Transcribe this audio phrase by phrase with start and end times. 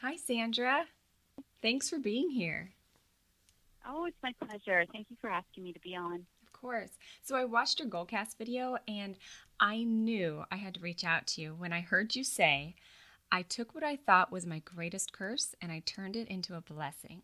[0.00, 0.84] Hi, Sandra.
[1.60, 2.70] Thanks for being here.
[3.84, 4.84] Oh, it's my pleasure.
[4.92, 6.24] Thank you for asking me to be on.
[6.40, 6.90] Of course.
[7.20, 9.16] So I watched your Goalcast video and
[9.58, 12.76] I knew I had to reach out to you when I heard you say,
[13.32, 16.60] I took what I thought was my greatest curse and I turned it into a
[16.60, 17.22] blessing.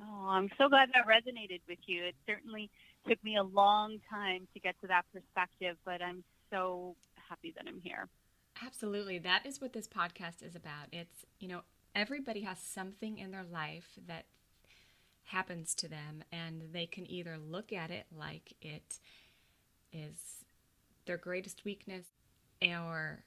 [0.00, 2.04] Oh, I'm so glad that resonated with you.
[2.04, 2.70] It certainly
[3.06, 6.96] took me a long time to get to that perspective, but I'm so
[7.28, 8.08] happy that I'm here.
[8.64, 9.18] Absolutely.
[9.18, 10.86] That is what this podcast is about.
[10.92, 11.62] It's, you know,
[11.94, 14.26] everybody has something in their life that
[15.24, 18.98] happens to them, and they can either look at it like it
[19.92, 20.44] is
[21.06, 22.06] their greatest weakness,
[22.62, 23.24] or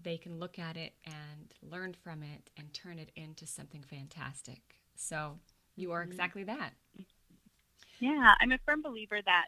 [0.00, 4.76] they can look at it and learn from it and turn it into something fantastic.
[4.94, 5.38] So
[5.76, 6.12] you are mm-hmm.
[6.12, 6.72] exactly that.
[8.00, 9.46] Yeah, I'm a firm believer that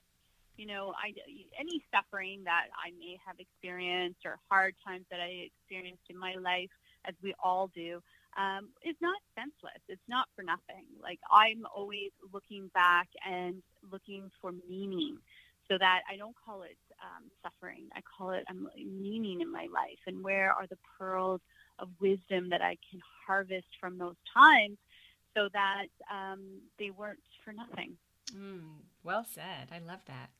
[0.56, 1.14] you know, I,
[1.58, 6.34] any suffering that I may have experienced or hard times that I experienced in my
[6.34, 6.70] life,
[7.06, 8.02] as we all do,
[8.36, 9.80] um, is not senseless.
[9.88, 10.84] It's not for nothing.
[11.02, 15.18] Like I'm always looking back and looking for meaning
[15.68, 17.88] so that I don't call it um, suffering.
[17.94, 21.40] I call it um, meaning in my life and where are the pearls
[21.78, 24.78] of wisdom that I can harvest from those times
[25.34, 27.96] so that um, they weren't for nothing.
[28.36, 29.68] Mm, well said.
[29.72, 30.30] I love that.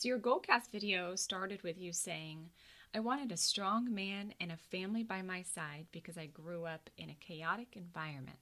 [0.00, 2.48] So your Goalcast video started with you saying,
[2.94, 6.88] I wanted a strong man and a family by my side because I grew up
[6.96, 8.38] in a chaotic environment.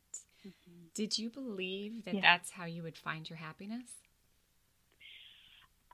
[0.47, 0.87] Mm-hmm.
[0.95, 2.21] Did you believe that yeah.
[2.21, 3.91] that's how you would find your happiness?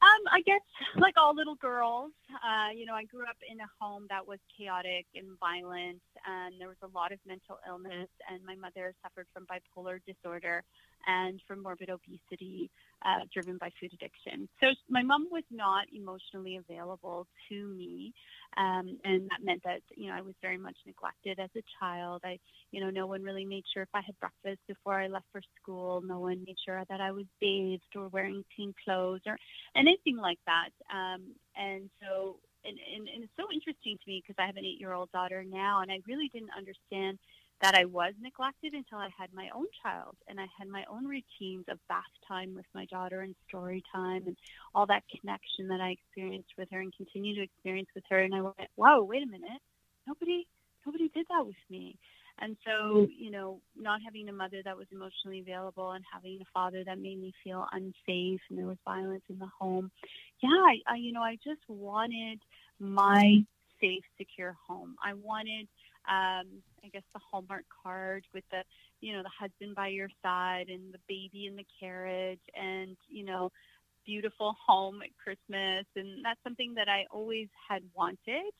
[0.02, 0.60] Um, I guess
[0.98, 4.40] like all little girls, uh, you know, I grew up in a home that was
[4.58, 9.28] chaotic and violent, and there was a lot of mental illness, and my mother suffered
[9.32, 10.62] from bipolar disorder
[11.06, 12.70] and from morbid obesity
[13.05, 14.48] uh, driven by food addiction.
[14.60, 18.12] So my mom was not emotionally available to me,
[18.56, 22.22] um, and that meant that you know I was very much neglected as a child.
[22.25, 22.38] I,
[22.70, 25.42] you know, no one really made sure if I had breakfast before I left for
[25.60, 26.02] school.
[26.02, 29.36] No one made sure that I was bathed or wearing clean clothes or
[29.76, 30.71] anything like that.
[30.92, 34.65] Um, and so, and, and, and it's so interesting to me because I have an
[34.65, 37.19] eight-year-old daughter now, and I really didn't understand
[37.64, 41.06] that I was neglected until I had my own child and I had my own
[41.06, 44.36] routines of bath time with my daughter and story time and
[44.75, 48.19] all that connection that I experienced with her and continue to experience with her.
[48.19, 49.62] And I went, wow, wait a minute.
[50.06, 50.47] Nobody,
[50.84, 51.97] nobody did that with me.
[52.38, 53.12] And so, mm-hmm.
[53.16, 56.98] you know, not having a mother that was emotionally available and having a father that
[56.98, 59.91] made me feel unsafe and there was violence in the home.
[60.42, 62.41] Yeah, I, I you know, I just wanted
[62.78, 63.86] my mm-hmm.
[63.86, 64.97] safe, secure home.
[65.03, 65.66] I wanted
[66.09, 68.62] um, I guess the Hallmark card with the,
[69.00, 73.25] you know, the husband by your side and the baby in the carriage and, you
[73.25, 73.50] know,
[74.04, 75.87] beautiful home at Christmas.
[75.97, 78.53] And that's something that I always had wanted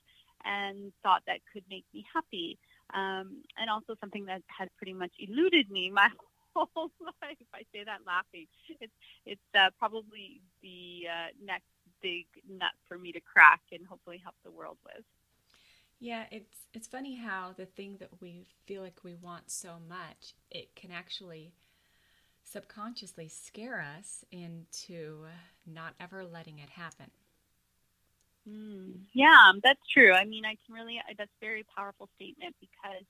[0.45, 2.59] and thought that could make me happy.
[2.93, 6.09] Um, and also something that had pretty much eluded me my
[6.55, 7.49] whole life.
[7.55, 8.47] I say that laughing.
[8.81, 8.93] It's
[9.27, 11.67] it's uh, probably the uh, next
[12.03, 15.05] big nut for me to crack and hopefully help the world with.
[16.05, 20.35] Yeah, it's it's funny how the thing that we feel like we want so much,
[20.51, 21.55] it can actually
[22.43, 25.25] subconsciously scare us into
[25.67, 27.07] not ever letting it happen.
[28.47, 30.13] Mm, yeah, that's true.
[30.13, 33.07] I mean, I can really that's a very powerful statement because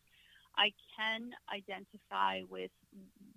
[0.56, 2.70] I can identify with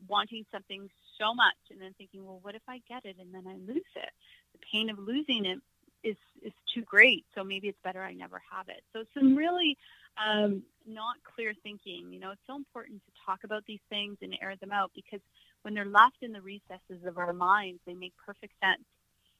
[0.07, 0.87] wanting something
[1.19, 3.81] so much and then thinking, well, what if I get it and then I lose
[3.95, 4.09] it?
[4.53, 5.57] The pain of losing it
[6.03, 7.25] is is too great.
[7.35, 8.83] So maybe it's better I never have it.
[8.93, 9.77] So some really
[10.17, 12.11] um, not clear thinking.
[12.11, 15.21] You know, it's so important to talk about these things and air them out because
[15.61, 18.85] when they're left in the recesses of our minds, they make perfect sense.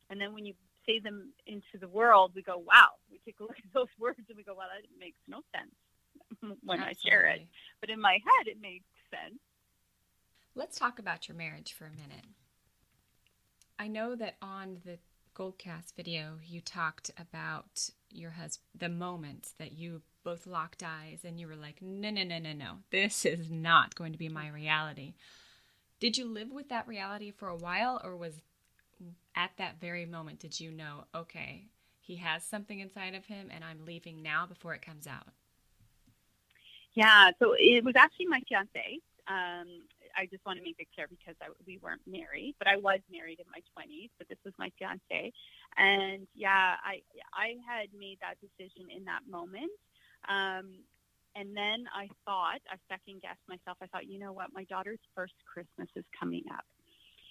[0.10, 0.54] And then when you
[0.86, 2.90] say them into the world, we go, wow.
[3.12, 5.72] We take a look at those words and we go, well, that makes no sense
[6.64, 6.84] when Absolutely.
[6.84, 7.48] I share it.
[7.82, 9.40] But in my head, it makes sense.
[10.56, 12.26] Let's talk about your marriage for a minute.
[13.78, 14.98] I know that on the
[15.38, 21.40] Goalcast video, you talked about your husband, the moment that you both locked eyes and
[21.40, 24.50] you were like, no, no, no, no, no, this is not going to be my
[24.50, 25.14] reality.
[26.00, 28.42] Did you live with that reality for a while, or was
[29.36, 31.66] at that very moment did you know, okay,
[32.00, 35.28] he has something inside of him and I'm leaving now before it comes out?
[36.94, 39.02] Yeah, so it was actually my fiance.
[39.28, 39.84] Um,
[40.18, 43.00] I just want to make it clear because I, we weren't married, but I was
[43.12, 44.10] married in my 20s.
[44.18, 45.32] But this was my fiance,
[45.78, 49.72] and yeah, I I had made that decision in that moment.
[50.28, 50.82] Um,
[51.36, 53.78] and then I thought, I second guessed myself.
[53.80, 56.66] I thought, you know what, my daughter's first Christmas is coming up,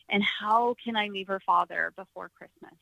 [0.09, 2.79] and how can I leave her father before Christmas?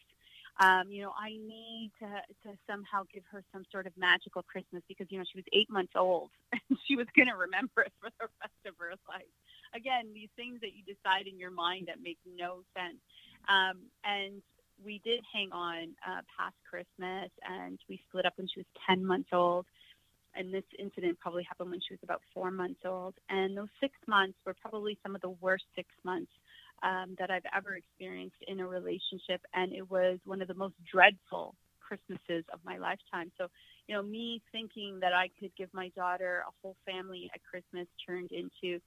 [0.61, 2.07] Um, you know, I need to
[2.47, 5.71] to somehow give her some sort of magical Christmas because you know she was eight
[5.71, 9.27] months old and she was going to remember it for the rest of her life.
[9.75, 13.01] Again, these things that you decide in your mind that make no sense.
[13.49, 14.41] Um, and
[14.85, 19.05] we did hang on uh, past Christmas, and we split up when she was ten
[19.05, 19.67] months old.
[20.37, 23.15] And this incident probably happened when she was about four months old.
[23.29, 26.33] And those six months were probably some of the worst six months
[26.83, 30.75] um, that I've ever experienced in a relationship, and it was one of the most
[30.91, 33.31] dreadful Christmases of my lifetime.
[33.39, 33.47] So,
[33.87, 37.87] you know, me thinking that I could give my daughter a whole family at Christmas
[38.07, 38.81] turned into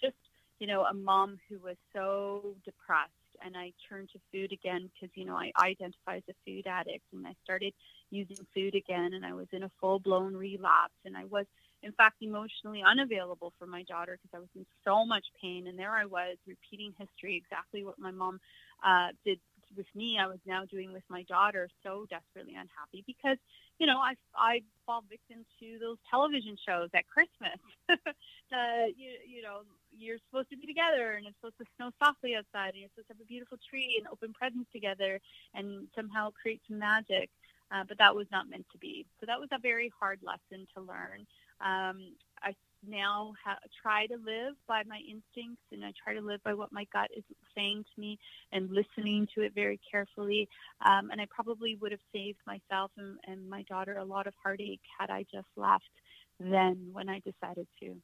[0.00, 0.16] just,
[0.64, 3.10] you know, a mom who was so depressed.
[3.44, 7.04] And I turned to food again because, you know, I identify as a food addict
[7.12, 7.74] and I started
[8.10, 11.44] using food again and I was in a full blown relapse and I was
[11.82, 15.66] in fact, emotionally unavailable for my daughter because I was in so much pain.
[15.66, 18.40] And there I was repeating history, exactly what my mom
[18.82, 19.38] uh, did
[19.76, 20.18] with me.
[20.18, 23.36] I was now doing with my daughter, so desperately unhappy because,
[23.78, 27.60] you know, I, I fall victim to those television shows at Christmas.
[27.90, 29.60] uh, you, you know,
[29.98, 33.08] you're supposed to be together and it's supposed to snow softly outside and you're supposed
[33.08, 35.20] to have a beautiful tree and open presents together
[35.54, 37.30] and somehow create some magic.
[37.72, 39.06] Uh, but that was not meant to be.
[39.18, 41.26] So that was a very hard lesson to learn.
[41.60, 42.12] Um,
[42.42, 42.54] I
[42.86, 46.72] now ha- try to live by my instincts and I try to live by what
[46.72, 47.24] my gut is
[47.56, 48.18] saying to me
[48.52, 50.48] and listening to it very carefully.
[50.84, 54.34] Um, and I probably would have saved myself and, and my daughter a lot of
[54.42, 55.90] heartache had I just left
[56.38, 57.96] then when I decided to.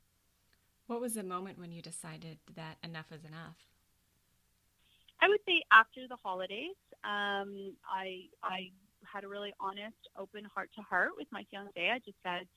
[0.91, 3.55] What was the moment when you decided that enough is enough?
[5.23, 8.73] I would say after the holidays, um, I I
[9.05, 11.79] had a really honest, open heart to heart with my fiance.
[11.79, 12.49] I just said,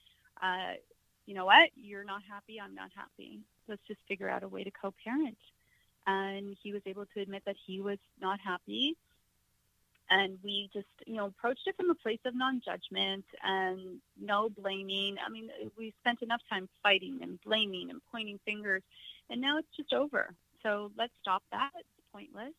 [0.42, 0.82] uh,
[1.28, 3.42] you know what, you're not happy, I'm not happy.
[3.68, 5.38] Let's just figure out a way to co parent.
[6.08, 8.98] And he was able to admit that he was not happy.
[10.16, 14.50] And we just, you know, approached it from a place of non judgment and no
[14.50, 15.16] blaming.
[15.26, 18.84] I mean, we spent enough time fighting and blaming and pointing fingers,
[19.32, 20.36] and now it's just over.
[20.62, 21.72] So let's stop that.
[21.80, 22.54] It's pointless.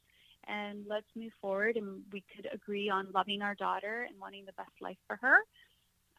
[0.48, 1.76] And let's move forward.
[1.76, 5.38] And we could agree on loving our daughter and wanting the best life for her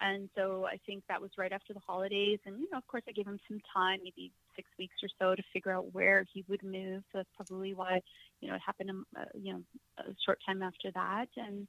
[0.01, 2.39] and so I think that was right after the holidays.
[2.45, 5.35] And, you know, of course, I gave him some time, maybe six weeks or so,
[5.35, 7.03] to figure out where he would move.
[7.11, 8.01] So that's probably why,
[8.41, 9.61] you know, it happened, um, uh, you know,
[9.99, 11.27] a short time after that.
[11.37, 11.67] And,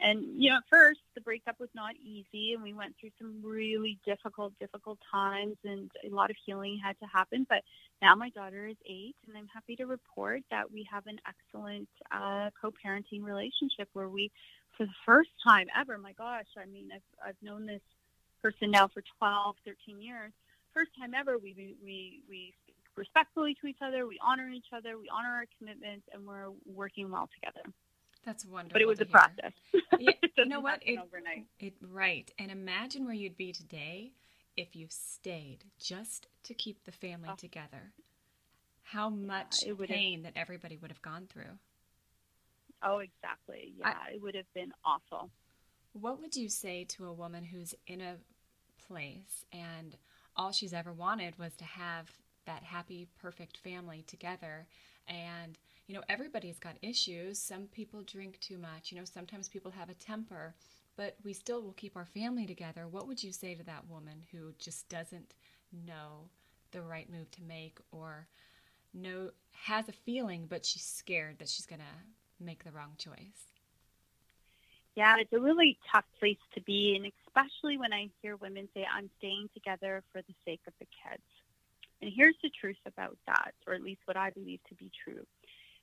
[0.00, 3.40] and, you know, at first the breakup was not easy and we went through some
[3.42, 7.46] really difficult, difficult times and a lot of healing had to happen.
[7.48, 7.62] But
[8.00, 11.88] now my daughter is eight and I'm happy to report that we have an excellent
[12.10, 14.30] uh, co-parenting relationship where we
[14.76, 17.82] for the first time ever, my gosh, I mean, I've, I've known this
[18.42, 20.32] person now for 12, 13 years.
[20.74, 21.54] First time ever, we,
[21.84, 26.06] we, we speak respectfully to each other, we honor each other, we honor our commitments,
[26.12, 27.62] and we're working well together.
[28.24, 28.74] That's wonderful.
[28.74, 29.10] But it was a hear.
[29.10, 29.52] process.
[29.98, 30.80] Yeah, you know what?
[30.82, 31.46] It, overnight.
[31.58, 32.30] It, right.
[32.38, 34.12] And imagine where you'd be today
[34.56, 37.36] if you stayed just to keep the family oh.
[37.36, 37.92] together.
[38.82, 41.58] How much yeah, pain that everybody would have gone through.
[42.82, 43.74] Oh, exactly.
[43.78, 45.30] Yeah, I, it would have been awful.
[45.92, 48.16] What would you say to a woman who's in a
[48.86, 49.96] place and
[50.36, 52.10] all she's ever wanted was to have
[52.46, 54.66] that happy, perfect family together?
[55.06, 57.38] And, you know, everybody's got issues.
[57.38, 58.90] Some people drink too much.
[58.90, 60.54] You know, sometimes people have a temper,
[60.96, 62.86] but we still will keep our family together.
[62.88, 65.34] What would you say to that woman who just doesn't
[65.86, 66.28] know
[66.72, 68.26] the right move to make or
[68.94, 73.52] know has a feeling but she's scared that she's going to make the wrong choice.
[74.94, 78.86] Yeah, it's a really tough place to be, and especially when I hear women say,
[78.92, 81.22] I'm staying together for the sake of the kids.
[82.02, 85.24] And here's the truth about that, or at least what I believe to be true.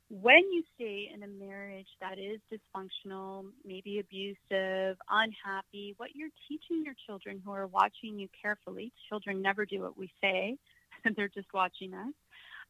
[0.09, 6.83] When you stay in a marriage that is dysfunctional, maybe abusive, unhappy, what you're teaching
[6.83, 10.57] your children who are watching you carefully, children never do what we say,
[11.15, 12.13] they're just watching us.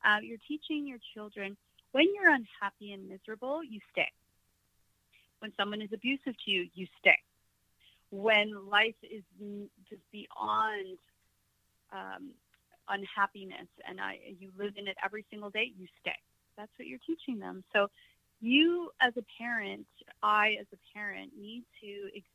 [0.05, 1.55] Uh, you're teaching your children
[1.91, 4.12] when you're unhappy and miserable, you stay.
[5.39, 7.17] When someone is abusive to you, you stay.
[8.12, 9.24] When life is
[9.89, 10.98] just beyond
[11.91, 12.31] um,
[12.88, 16.17] unhappiness and I, you live in it every single day, you stay.
[16.60, 17.63] That's what you're teaching them.
[17.72, 17.88] So
[18.42, 19.88] you as a parent,
[20.22, 22.25] I as a parent need to ex-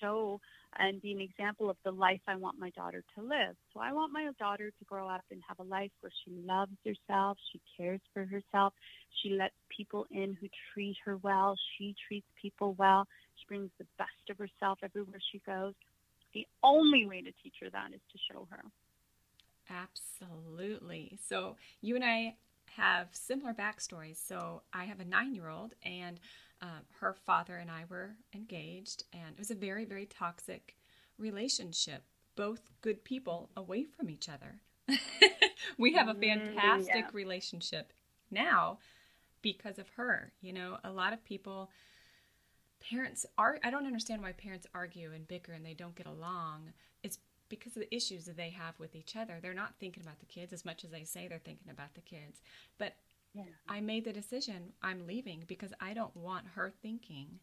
[0.00, 0.40] show
[0.78, 3.56] and be an example of the life I want my daughter to live.
[3.72, 6.72] So I want my daughter to grow up and have a life where she loves
[6.84, 8.72] herself, she cares for herself,
[9.22, 13.86] she lets people in who treat her well, she treats people well, she brings the
[13.98, 15.74] best of herself everywhere she goes.
[16.32, 18.62] The only way to teach her that is to show her.
[19.70, 21.18] Absolutely.
[21.28, 22.34] So you and I
[22.76, 24.16] have similar backstories.
[24.16, 26.20] So I have a nine year old, and
[26.62, 30.76] Um, her father and I were engaged, and it was a very, very toxic
[31.18, 32.04] relationship.
[32.36, 34.60] Both good people away from each other.
[35.78, 37.12] we have a Mm, fantastic yeah.
[37.12, 37.92] relationship
[38.30, 38.78] now
[39.42, 40.32] because of her.
[40.40, 41.70] You know, a lot of people,
[42.80, 46.72] parents are, I don't understand why parents argue and bicker and they don't get along.
[47.02, 49.38] It's because of the issues that they have with each other.
[49.40, 52.00] They're not thinking about the kids as much as they say they're thinking about the
[52.00, 52.40] kids.
[52.78, 52.94] But
[53.34, 53.44] Yeah.
[53.68, 57.40] I made the decision I'm leaving because I don't want her thinking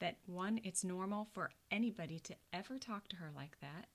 [0.00, 3.88] that one, it's normal for anybody to ever talk to her like that,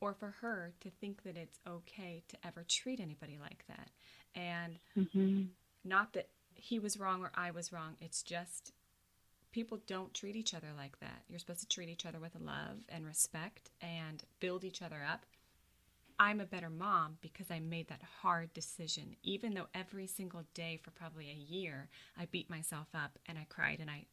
[0.00, 3.90] or for her to think that it's okay to ever treat anybody like that.
[4.34, 5.42] And Mm-hmm.
[5.84, 8.72] not that he was wrong or I was wrong, it's just
[9.54, 11.22] people don't treat each other like that.
[11.28, 15.26] You're supposed to treat each other with love and respect and build each other up.
[16.18, 19.14] I'm a better mom because I made that hard decision.
[19.22, 23.46] Even though every single day for probably a year, I beat myself up and I
[23.48, 24.06] cried and I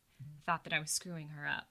[0.45, 1.65] thought that I was screwing her up.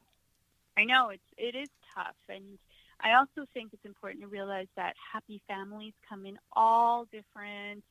[0.77, 2.59] I know it's it is tough, and
[3.01, 7.85] I also think it's important to realize that happy families come in all different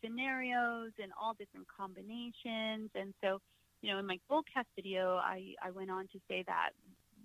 [0.00, 2.90] scenarios and all different combinations.
[2.94, 3.40] And so,
[3.84, 6.70] you know, in my Goalcast video, I I went on to say that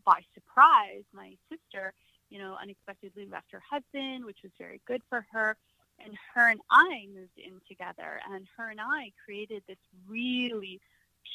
[0.06, 1.94] by surprise, my sister,
[2.30, 5.56] you know, unexpectedly left her husband, which was very good for her.
[6.04, 10.82] And her and I moved in together, and her and I created this really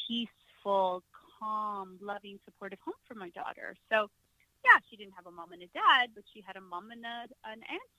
[0.06, 1.02] peaceful,
[1.38, 3.76] calm, loving, supportive home for my daughter.
[3.90, 4.08] So,
[4.64, 7.04] yeah, she didn't have a mom and a dad, but she had a mom and
[7.04, 7.92] a, an aunt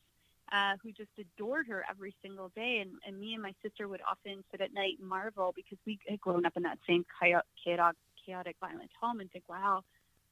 [0.52, 2.80] uh, who just adored her every single day.
[2.82, 6.00] And, and me and my sister would often sit at night and marvel because we
[6.08, 9.82] had grown up in that same chaotic, chaotic, violent home and think, wow,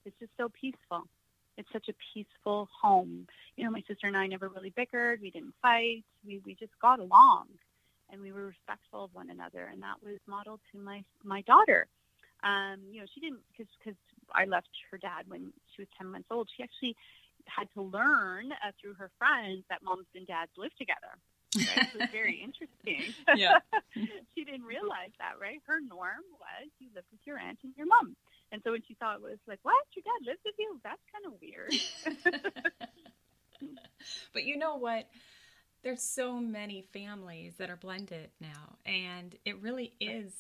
[0.05, 1.03] it's just so peaceful.
[1.58, 3.27] It's such a peaceful home.
[3.55, 5.22] You know, my sister and I never really bickered.
[5.22, 6.03] We didn't fight.
[6.25, 7.46] We, we just got along
[8.12, 9.70] and we were respectful of one another.
[9.72, 11.88] And that was modeled to my, my daughter.
[12.43, 13.96] Um, you know, she didn't, because
[14.34, 16.50] I left her dad when she was 10 months old.
[16.55, 16.96] She actually
[17.48, 21.18] had to learn uh, through her friends that moms and dads live together.
[21.56, 21.88] Right?
[21.94, 23.14] It was very interesting.
[23.36, 23.60] Yeah.
[24.36, 25.62] she didn't realize that, right?
[25.66, 28.16] Her norm was you live with your aunt and your mom.
[28.52, 29.76] And so when she saw it, it was like, what?
[29.96, 30.80] Your dad lives with you?
[30.84, 31.74] That's kind of weird.
[34.34, 35.10] but you know what?
[35.84, 40.32] There's so many families that are blended now, and it really is,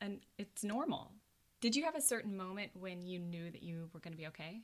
[0.00, 1.10] and it's normal.
[1.60, 4.28] Did you have a certain moment when you knew that you were going to be
[4.28, 4.60] okay?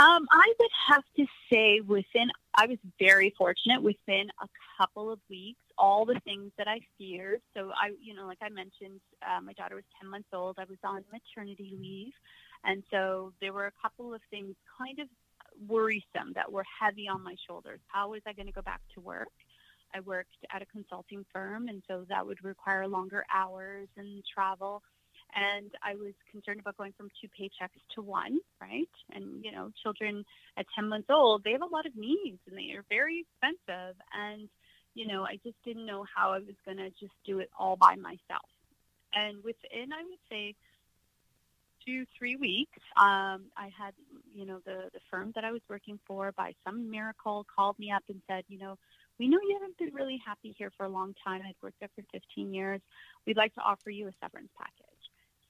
[0.00, 4.46] Um, I would have to say within, I was very fortunate within a
[4.78, 7.42] couple of weeks, all the things that I feared.
[7.54, 10.56] So I, you know, like I mentioned, uh, my daughter was 10 months old.
[10.58, 12.14] I was on maternity leave.
[12.64, 15.08] And so there were a couple of things kind of
[15.68, 17.80] worrisome that were heavy on my shoulders.
[17.88, 19.28] How was I going to go back to work?
[19.94, 24.82] I worked at a consulting firm, and so that would require longer hours and travel
[25.34, 28.88] and I was concerned about going from two paychecks to one, right?
[29.12, 30.24] And you know, children
[30.56, 33.96] at 10 months old, they have a lot of needs and they are very expensive.
[34.12, 34.48] And
[34.94, 37.76] you know, I just didn't know how I was going to just do it all
[37.76, 38.48] by myself.
[39.14, 40.54] And within, I would say,
[41.84, 43.94] two, three weeks, um, I had,
[44.34, 47.90] you know, the, the firm that I was working for, by some miracle, called me
[47.90, 48.76] up and said, you know,
[49.18, 51.42] we know you haven't been really happy here for a long time.
[51.44, 52.80] I'd worked there for 15 years.
[53.26, 54.89] We'd like to offer you a severance package.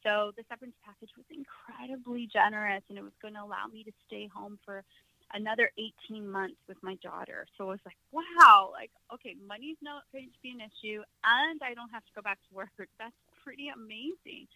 [0.02, 3.92] So the severance package was incredibly generous, and it was going to allow me to
[4.06, 4.84] stay home for
[5.32, 5.70] another
[6.08, 7.46] 18 months with my daughter.
[7.56, 11.60] So I was like, wow, like, okay, money's not going to be an issue, and
[11.62, 12.70] I don't have to go back to work.
[12.98, 13.14] That's
[13.44, 14.48] pretty amazing.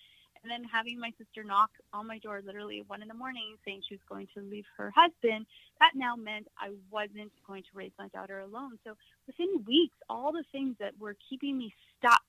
[0.42, 3.80] And then having my sister knock on my door literally one in the morning saying
[3.88, 5.46] she was going to leave her husband,
[5.80, 8.78] that now meant I wasn't going to raise my daughter alone.
[8.84, 8.92] So
[9.26, 12.20] within weeks, all the things that were keeping me stuck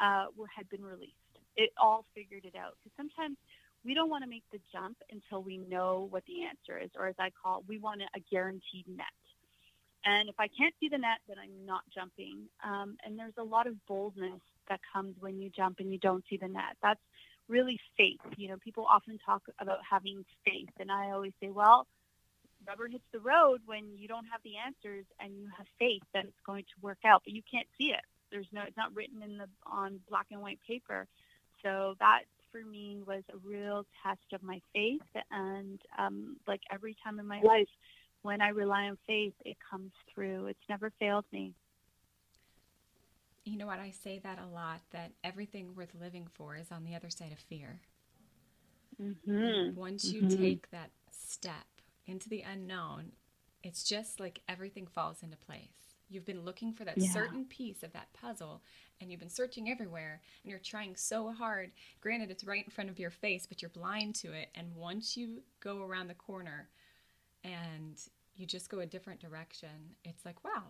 [0.00, 1.25] uh, were had been released
[1.56, 2.74] it all figured it out.
[2.78, 3.36] Because sometimes
[3.84, 7.06] we don't want to make the jump until we know what the answer is, or
[7.06, 9.06] as I call, it, we want a guaranteed net.
[10.04, 12.48] And if I can't see the net, then I'm not jumping.
[12.64, 16.24] Um, and there's a lot of boldness that comes when you jump and you don't
[16.30, 16.76] see the net.
[16.82, 17.00] That's
[17.48, 18.20] really faith.
[18.36, 21.86] You know, people often talk about having faith, and I always say, well,
[22.66, 26.24] rubber hits the road when you don't have the answers and you have faith that
[26.24, 28.00] it's going to work out, but you can't see it.
[28.30, 31.06] There's no, it's not written in the on black and white paper.
[31.62, 32.22] So that
[32.52, 35.00] for me was a real test of my faith.
[35.30, 37.68] And um, like every time in my life,
[38.22, 40.46] when I rely on faith, it comes through.
[40.46, 41.54] It's never failed me.
[43.44, 43.78] You know what?
[43.78, 47.32] I say that a lot that everything worth living for is on the other side
[47.32, 47.80] of fear.
[49.00, 49.74] Mm-hmm.
[49.78, 50.40] Once you Mhm.
[50.40, 51.66] take that step
[52.06, 53.12] into the unknown,
[53.62, 55.85] it's just like everything falls into place.
[56.08, 57.12] You've been looking for that Yeah.
[57.12, 58.62] certain piece of that puzzle
[59.00, 61.72] and you've been searching everywhere and you're trying so hard.
[62.00, 64.50] Granted, it's right in front of your face, but you're blind to it.
[64.54, 66.68] And once you go around the corner
[67.42, 68.00] and
[68.36, 70.64] you just go a different direction, it's like, wow,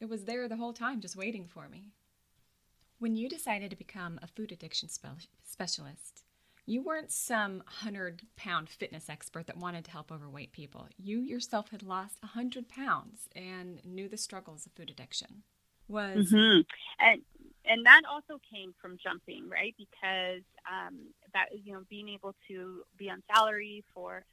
[0.00, 1.92] it was there the whole time just waiting for me.
[2.98, 6.22] When you decided to become a food addiction spe- specialist,
[6.70, 10.86] you weren't some 100 pound fitness expert that wanted to help overweight people.
[10.96, 15.42] You yourself had lost 100 pounds and knew the struggles of food addiction.
[15.88, 16.60] Was hmm
[17.00, 17.22] And
[17.64, 19.74] and that also came from jumping, right?
[19.76, 20.98] Because um,
[21.34, 24.24] that you know being able to be on salary for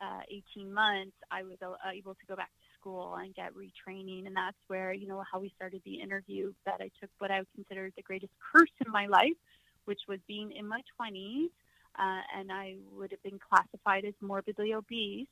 [0.00, 0.20] uh,
[0.56, 4.36] 18 months, I was uh, able to go back to school and get retraining, and
[4.36, 6.52] that's where you know how we started the interview.
[6.66, 9.36] That I took what I would consider the greatest curse in my life,
[9.84, 11.50] which was being in my 20s,
[11.98, 15.28] uh, and I would have been classified as morbidly obese,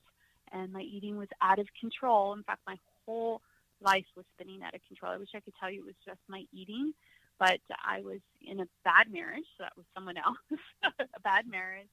[0.53, 2.33] and my eating was out of control.
[2.33, 2.77] In fact, my
[3.07, 3.41] whole
[3.81, 5.13] life was spinning out of control.
[5.13, 6.93] I wish I could tell you it was just my eating,
[7.39, 9.47] but I was in a bad marriage.
[9.57, 10.39] So that was someone else,
[10.85, 11.89] a bad marriage.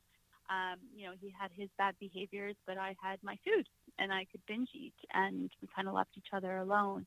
[0.49, 3.67] Um, you know, he had his bad behaviors, but I had my food
[3.99, 7.05] and I could binge eat, and we kind of left each other alone.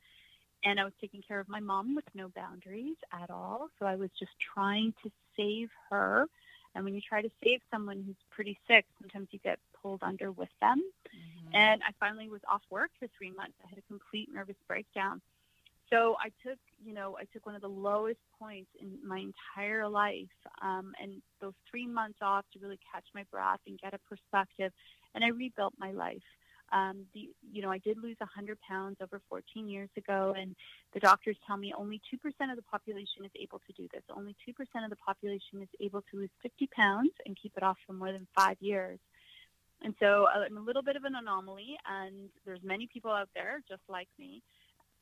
[0.64, 3.68] And I was taking care of my mom with no boundaries at all.
[3.78, 6.26] So I was just trying to save her.
[6.74, 10.32] And when you try to save someone who's pretty sick, sometimes you get pulled under
[10.32, 10.82] with them.
[11.14, 11.54] Mhm.
[11.54, 13.54] And I finally was off work for three months.
[13.64, 15.20] I had a complete nervous breakdown.
[15.90, 19.86] So I took, you know, I took one of the lowest points in my entire
[19.86, 23.98] life, um, and those three months off to really catch my breath and get a
[23.98, 24.72] perspective,
[25.14, 26.22] and I rebuilt my life.
[26.72, 30.56] Um, the, you know, I did lose 100 pounds over 14 years ago, and
[30.94, 32.16] the doctors tell me only 2%
[32.50, 34.02] of the population is able to do this.
[34.14, 37.76] Only 2% of the population is able to lose 50 pounds and keep it off
[37.86, 38.98] for more than five years.
[39.82, 43.28] And so uh, I'm a little bit of an anomaly, and there's many people out
[43.34, 44.42] there just like me.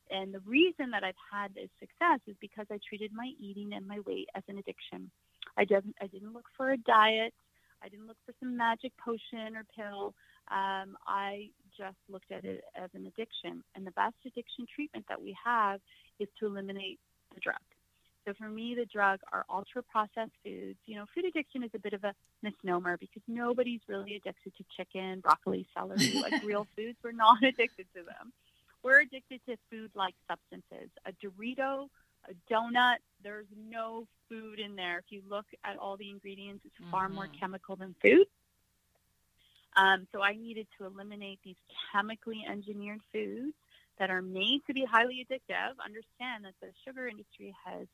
[0.09, 3.87] And the reason that I've had this success is because I treated my eating and
[3.87, 5.09] my weight as an addiction.
[5.57, 7.33] I didn't I didn't look for a diet.
[7.83, 10.13] I didn't look for some magic potion or pill.
[10.51, 13.63] Um, I just looked at it as an addiction.
[13.75, 15.79] And the best addiction treatment that we have
[16.19, 16.99] is to eliminate
[17.33, 17.55] the drug.
[18.27, 20.77] So for me, the drug are ultra processed foods.
[20.85, 24.63] You know, food addiction is a bit of a misnomer because nobody's really addicted to
[24.77, 26.97] chicken, broccoli, celery, like real foods.
[27.03, 28.31] We're not addicted to them.
[28.83, 30.89] We're addicted to food like substances.
[31.05, 31.87] A Dorito,
[32.29, 34.99] a donut, there's no food in there.
[34.99, 37.39] If you look at all the ingredients, it's far more Mhm.
[37.39, 38.27] chemical than food.
[39.75, 41.55] Um, so I needed to eliminate these
[41.91, 43.53] chemically engineered foods
[43.99, 45.73] that are made to be highly addictive.
[45.83, 47.87] Understand that the sugar industry has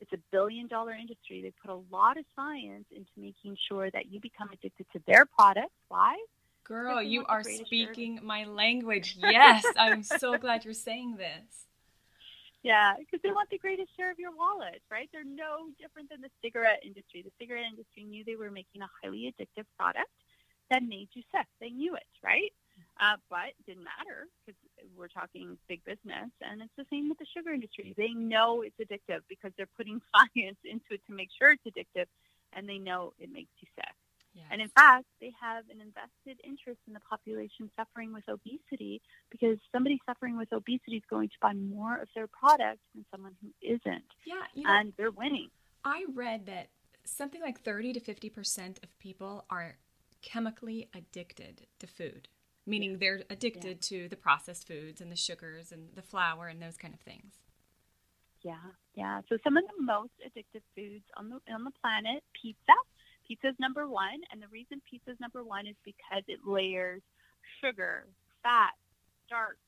[0.00, 1.42] it's a billion dollar industry.
[1.42, 5.26] They put a lot of science into making sure that you become addicted to their
[5.26, 5.74] products.
[5.88, 6.16] Why?
[6.64, 9.16] Girl, you are greatest share of- speaking my language.
[9.18, 11.66] Yes, I'm so glad you're saying this.
[12.62, 15.08] Yeah, because they want the greatest share of your wallet, right?
[15.12, 17.22] They're no different than the cigarette industry.
[17.22, 20.10] The cigarette industry knew they were making a highly addictive product
[20.70, 21.46] that made you sick.
[21.60, 22.52] They knew it, right?
[23.00, 24.58] Uh, but it didn't matter because
[24.96, 27.94] we're talking big business, and it's the same with the sugar industry.
[27.96, 32.06] They know it's addictive because they're putting science into it to make sure it's addictive,
[32.52, 33.94] and they know it makes you sick.
[34.34, 34.46] Yes.
[34.52, 39.00] And in fact, they have an invested interest in the population suffering with obesity
[39.30, 43.34] because somebody suffering with obesity is going to buy more of their product than someone
[43.42, 44.04] who isn't.
[44.26, 45.48] yeah, you know, And they're winning.
[45.84, 46.68] I read that
[47.04, 49.76] something like 30 to 50% of people are
[50.22, 52.28] chemically addicted to food,
[52.66, 56.76] meaning they're addicted to the processed foods and the sugars and the flour and those
[56.76, 57.34] kind of things.
[58.42, 58.54] Yeah,
[58.94, 59.20] yeah.
[59.28, 62.74] So some of the most addictive foods on the on the planet, pizza.
[63.26, 67.02] Pizza is number one, and the reason pizza is number one is because it layers
[67.60, 68.06] sugar,
[68.42, 68.72] fat,
[69.26, 69.58] starch,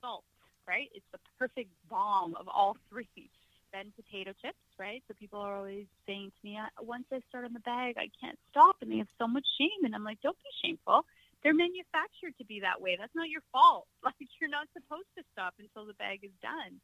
[0.00, 0.24] salt.
[0.68, 0.90] Right?
[0.94, 3.30] It's the perfect bomb of all three.
[3.72, 5.02] Then potato chips, right?
[5.06, 8.38] So people are always saying to me, once I start on the bag, I can't
[8.50, 9.84] stop, and they have so much shame.
[9.84, 11.04] And I'm like, don't be shameful.
[11.42, 12.96] They're manufactured to be that way.
[12.98, 13.86] That's not your fault.
[14.04, 16.80] Like you're not supposed to stop until the bag is done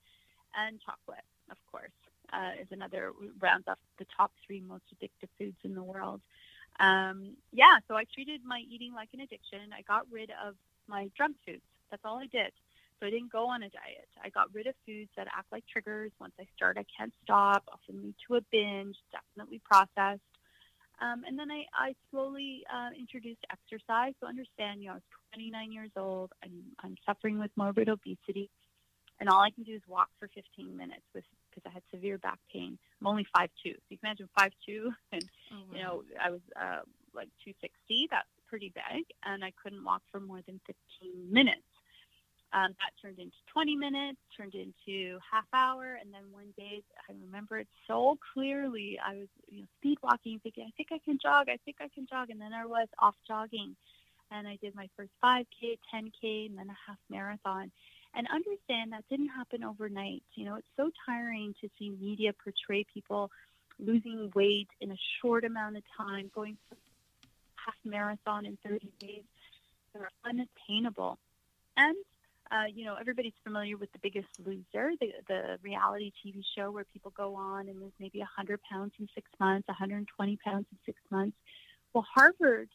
[0.57, 1.93] and chocolate, of course,
[2.33, 6.21] uh, is another rounds off the top three most addictive foods in the world.
[6.79, 9.73] Um, yeah, so I treated my eating like an addiction.
[9.73, 10.55] I got rid of
[10.89, 11.63] my junk foods.
[11.91, 12.53] That's all I did.
[12.99, 14.09] So I didn't go on a diet.
[14.23, 16.13] I got rid of foods that act like triggers.
[16.21, 17.65] Once I start, I can't stop.
[17.73, 18.97] Often lead to a binge.
[19.13, 20.23] Definitely processed.
[21.01, 24.15] Um, and then I, I slowly uh, introduced exercise.
[24.21, 25.03] So understand, you know, I was
[25.35, 26.33] 29 years old.
[26.43, 28.51] I'm, I'm suffering with morbid obesity
[29.21, 32.19] and all I can do is walk for 15 minutes with because I had severe
[32.19, 32.79] back pain.
[33.01, 34.51] I'm only 5'2", so you can imagine 5'2",
[35.13, 36.81] and Oh, you know I was uh,
[37.15, 38.09] like 260.
[38.11, 41.63] That's pretty big, and I couldn't walk for more than 15 minutes.
[42.57, 47.13] Um, that turned into 20 minutes, turned into half hour, and then one day I
[47.27, 48.99] remember it so clearly.
[49.05, 51.89] I was you know, speed walking, thinking, I think I can jog, I think I
[51.95, 53.77] can jog, and then I was off jogging,
[54.31, 57.71] and I did my first 5K, 10K, and then a half marathon.
[58.15, 60.23] And understand that didn't happen overnight.
[60.35, 63.31] You know, it's so tiring to see media portray people
[63.79, 66.79] losing weight in a short amount of time, going from
[67.57, 69.25] half marathon in 30 days.
[69.93, 71.19] They're unattainable.
[71.77, 71.97] And
[72.51, 76.85] uh, you know, everybody's familiar with The Biggest Loser, the, the reality TV show where
[76.85, 80.99] people go on and lose maybe 100 pounds in six months, 120 pounds in six
[81.11, 81.37] months.
[81.93, 82.69] Well, Harvard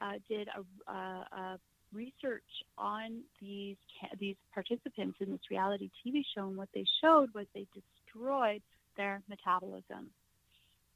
[0.00, 0.48] uh, did
[0.88, 1.58] a, a
[1.92, 2.42] research
[2.76, 3.76] on these
[4.18, 8.62] these participants in this reality TV show, and what they showed was they destroyed
[8.96, 10.10] their metabolism.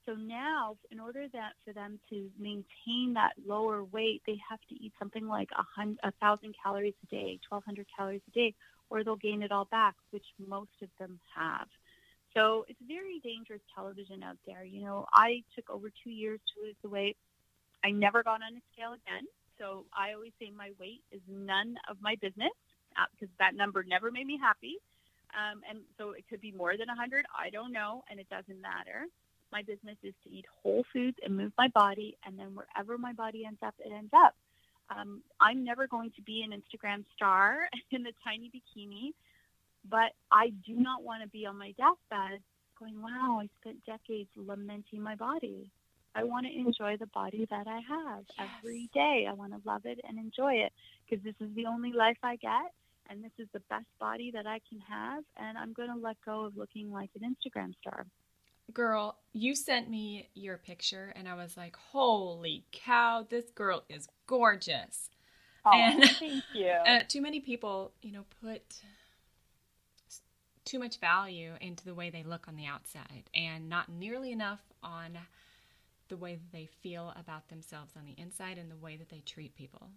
[0.07, 4.75] So now, in order that for them to maintain that lower weight, they have to
[4.75, 8.55] eat something like a, hundred, a thousand calories a day, 1,200 calories a day,
[8.89, 11.69] or they'll gain it all back, which most of them have.
[12.35, 14.65] So it's very dangerous television out there.
[14.65, 17.17] You know, I took over two years to lose the weight.
[17.85, 19.27] I never got on a scale again.
[19.59, 22.53] So I always say my weight is none of my business
[23.13, 24.77] because uh, that number never made me happy.
[25.35, 27.25] Um, and so it could be more than 100.
[27.39, 29.07] I don't know, and it doesn't matter.
[29.53, 33.13] My business is to eat whole foods and move my body, and then wherever my
[33.13, 34.35] body ends up, it ends up.
[34.91, 39.13] Um, I'm never going to be an Instagram star in the tiny bikini,
[39.89, 42.41] but I do not want to be on my deathbed
[42.79, 45.71] going, wow, I spent decades lamenting my body.
[46.15, 48.49] I want to enjoy the body that I have yes.
[48.59, 49.27] every day.
[49.29, 50.73] I want to love it and enjoy it
[51.09, 52.73] because this is the only life I get
[53.09, 56.17] and this is the best body that I can have and I'm going to let
[56.25, 58.07] go of looking like an Instagram star.
[58.72, 64.09] Girl, you sent me your picture and I was like, "Holy cow, this girl is
[64.26, 65.09] gorgeous."
[65.64, 66.74] Oh, and, thank you.
[66.87, 68.80] Uh, too many people, you know, put
[70.64, 74.61] too much value into the way they look on the outside and not nearly enough
[74.83, 75.18] on
[76.09, 79.20] the way that they feel about themselves on the inside and the way that they
[79.20, 79.88] treat people.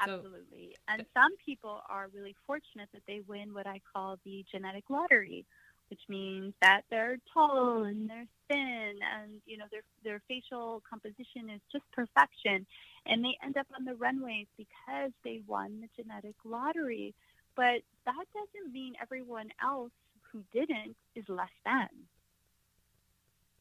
[0.00, 0.74] Absolutely.
[0.74, 4.84] So, and some people are really fortunate that they win what I call the genetic
[4.88, 5.44] lottery,
[5.90, 11.50] which means that they're tall and they're thin and you know their their facial composition
[11.50, 12.66] is just perfection
[13.06, 17.14] and they end up on the runways because they won the genetic lottery.
[17.56, 19.90] But that doesn't mean everyone else
[20.30, 21.88] who didn't is less than.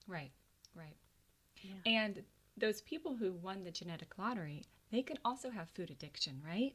[0.07, 0.31] Right.
[0.75, 0.97] Right.
[1.61, 1.91] Yeah.
[1.91, 2.23] And
[2.57, 6.73] those people who won the genetic lottery, they can also have food addiction, right?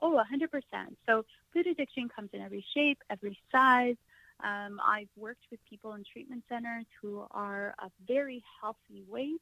[0.00, 0.96] Oh, 100%.
[1.06, 3.96] So food addiction comes in every shape, every size.
[4.42, 9.40] Um, I've worked with people in treatment centers who are a very healthy weight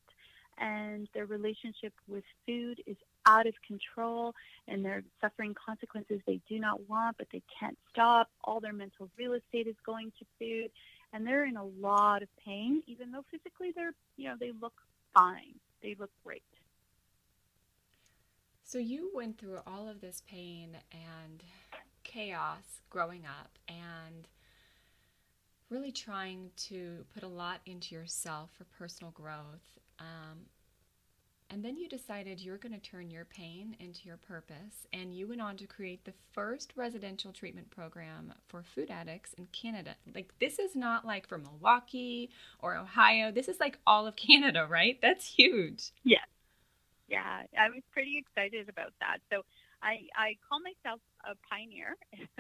[0.59, 4.35] and their relationship with food is out of control
[4.69, 8.29] and they're suffering consequences they do not want, but they can't stop.
[8.45, 10.71] All their mental real estate is going to food
[11.13, 14.75] and they're in a lot of pain, even though physically they're, you know, they look
[15.15, 15.55] fine.
[15.83, 16.43] They look great.
[18.65, 21.43] So you went through all of this pain and
[22.05, 24.29] chaos growing up and
[25.71, 29.79] really trying to put a lot into yourself for personal growth.
[29.99, 30.47] Um,
[31.49, 35.27] and then you decided you're going to turn your pain into your purpose, and you
[35.27, 39.97] went on to create the first residential treatment program for food addicts in Canada.
[40.15, 42.31] Like, this is not like for Milwaukee
[42.61, 43.33] or Ohio.
[43.33, 44.99] This is like all of Canada, right?
[45.03, 45.91] That's huge.
[46.05, 46.27] Yes.
[47.09, 49.19] Yeah, I was pretty excited about that.
[49.33, 49.43] So,
[49.83, 51.97] I, I call myself a pioneer.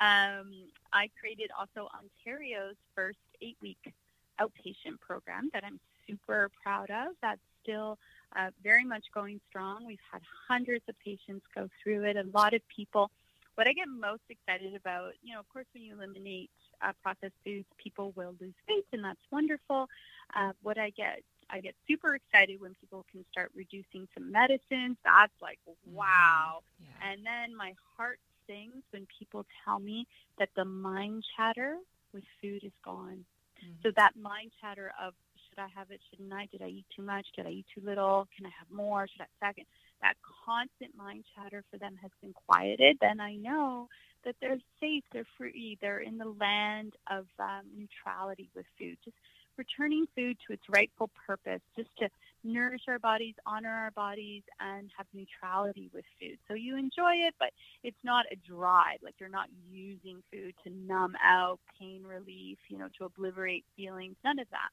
[0.00, 0.52] um,
[0.92, 3.92] I created also Ontario's first eight week
[4.40, 7.14] outpatient program that I'm super proud of.
[7.22, 7.98] That's still
[8.36, 9.86] uh, very much going strong.
[9.86, 13.10] We've had hundreds of patients go through it, a lot of people.
[13.54, 17.34] What I get most excited about, you know, of course, when you eliminate uh, processed
[17.44, 19.88] foods, people will lose weight, and that's wonderful.
[20.34, 24.96] Uh, what I get, I get super excited when people can start reducing some medicines.
[25.04, 25.94] That's like, mm-hmm.
[25.94, 26.60] wow.
[26.80, 27.10] Yeah.
[27.10, 30.06] And then my heart sings when people tell me
[30.38, 31.76] that the mind chatter
[32.12, 33.24] with food is gone.
[33.62, 33.72] Mm-hmm.
[33.82, 35.14] So that mind chatter of
[35.48, 36.00] should I have it?
[36.10, 36.46] Shouldn't I?
[36.50, 37.26] Did I eat too much?
[37.36, 38.26] Did I eat too little?
[38.36, 39.06] Can I have more?
[39.06, 39.66] Should I second?
[40.00, 40.14] That
[40.46, 42.96] constant mind chatter for them has been quieted.
[43.00, 43.88] Then I know
[44.24, 48.96] that they're safe, they're free, they're in the land of um, neutrality with food.
[49.04, 49.16] Just
[49.56, 52.08] returning food to its rightful purpose, just to
[52.44, 56.38] nourish our bodies, honor our bodies, and have neutrality with food.
[56.48, 57.50] So you enjoy it, but
[57.82, 58.98] it's not a drive.
[59.02, 64.16] Like you're not using food to numb out pain relief, you know, to obliterate feelings,
[64.24, 64.70] none of that.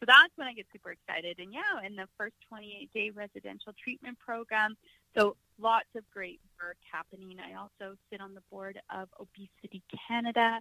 [0.00, 1.38] So that's when I get super excited.
[1.38, 4.76] And yeah, in the first 28 day residential treatment program,
[5.16, 7.38] So lots of great work happening.
[7.40, 10.60] I also sit on the board of Obesity Canada,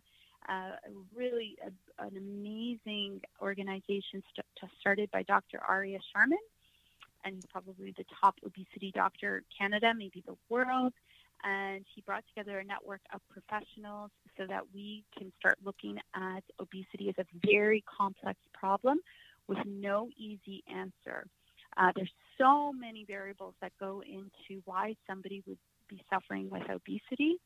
[0.49, 0.71] uh,
[1.15, 5.59] really a, an amazing organization st- started by Dr.
[5.67, 6.37] Arya Sharma,
[7.25, 10.93] and probably the top obesity doctor Canada, maybe the world.
[11.43, 16.43] And he brought together a network of professionals so that we can start looking at
[16.59, 18.99] obesity as a very complex problem
[19.47, 21.27] with no easy answer.
[21.77, 27.37] Uh, there's so many variables that go into why somebody would be suffering with obesity.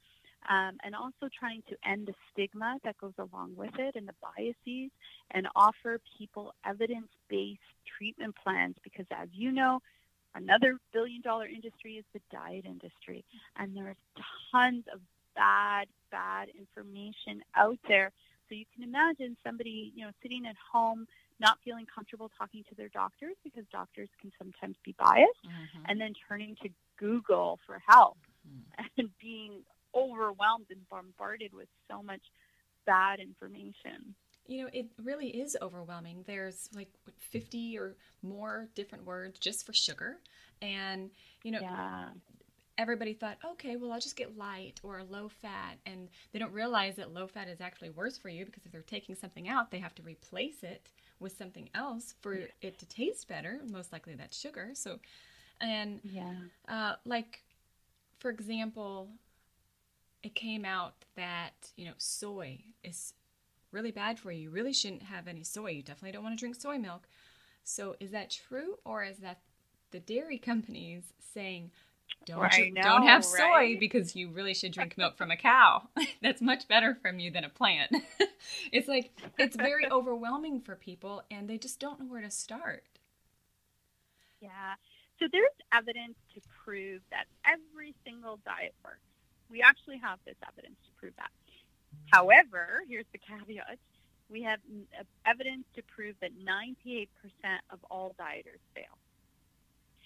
[0.49, 4.15] Um, and also trying to end the stigma that goes along with it and the
[4.21, 4.89] biases
[5.29, 7.59] and offer people evidence based
[7.97, 9.81] treatment plans because, as you know,
[10.33, 13.23] another billion dollar industry is the diet industry.
[13.57, 13.97] And there's
[14.51, 14.99] tons of
[15.35, 18.11] bad, bad information out there.
[18.49, 21.07] So you can imagine somebody, you know, sitting at home
[21.39, 25.83] not feeling comfortable talking to their doctors because doctors can sometimes be biased, mm-hmm.
[25.87, 28.83] and then turning to Google for help mm-hmm.
[28.97, 29.63] and being
[29.95, 32.21] overwhelmed and bombarded with so much
[32.85, 34.15] bad information.
[34.47, 36.23] You know, it really is overwhelming.
[36.25, 40.17] There's like 50 or more different words just for sugar.
[40.61, 41.11] And,
[41.43, 42.09] you know, yeah.
[42.77, 45.77] everybody thought, okay, well, I'll just get light or low fat.
[45.85, 48.81] And they don't realize that low fat is actually worse for you because if they're
[48.81, 52.45] taking something out, they have to replace it with something else for yeah.
[52.61, 53.61] it to taste better.
[53.69, 54.71] Most likely that's sugar.
[54.73, 54.99] So,
[55.61, 56.33] and yeah,
[56.67, 57.43] uh, like
[58.19, 59.09] for example,
[60.23, 63.13] it came out that you know soy is
[63.71, 64.43] really bad for you.
[64.43, 65.71] You really shouldn't have any soy.
[65.71, 67.07] You definitely don't want to drink soy milk.
[67.63, 69.39] So, is that true, or is that
[69.91, 71.03] the dairy companies
[71.33, 71.71] saying?
[72.25, 73.79] Don't, know, don't have soy right?
[73.79, 75.87] because you really should drink milk from a cow.
[76.21, 77.95] That's much better from you than a plant.
[78.71, 82.83] it's like it's very overwhelming for people and they just don't know where to start.
[84.39, 84.75] Yeah.
[85.19, 89.10] So there's evidence to prove that every single diet works.
[89.51, 91.31] We actually have this evidence to prove that.
[92.11, 93.77] However, here's the caveat.
[94.29, 94.59] We have
[95.25, 97.07] evidence to prove that 98%
[97.69, 98.97] of all dieters fail.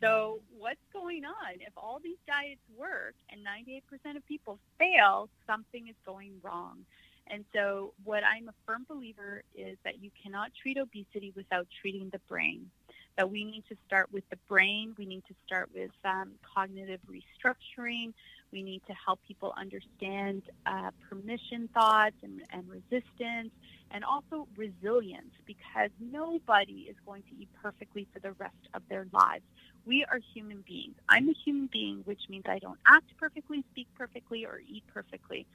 [0.02, 1.54] So what's going on?
[1.60, 6.86] If all these diets work and 98% of people fail, something is going wrong.
[7.28, 12.10] And so what I'm a firm believer is that you cannot treat obesity without treating
[12.10, 12.70] the brain.
[13.18, 14.94] That we need to start with the brain.
[14.98, 18.14] We need to start with um, cognitive restructuring.
[18.56, 23.52] We need to help people understand uh, permission thoughts and, and resistance
[23.92, 29.08] and also resilience because nobody is going to eat perfectly for the rest of their
[29.12, 29.44] lives.
[29.86, 30.96] We are human beings.
[31.10, 35.46] I'm a human being, which means I don't act perfectly, speak perfectly, or eat perfectly.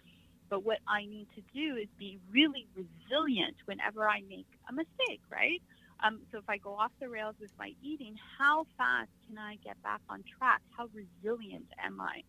[0.51, 5.23] But what I need to do is be really resilient whenever I make a mistake,
[5.33, 5.63] right?
[6.05, 9.57] Um, so if I go off the rails with my eating, how fast can I
[9.65, 10.61] get back on track?
[10.77, 12.23] How resilient am I?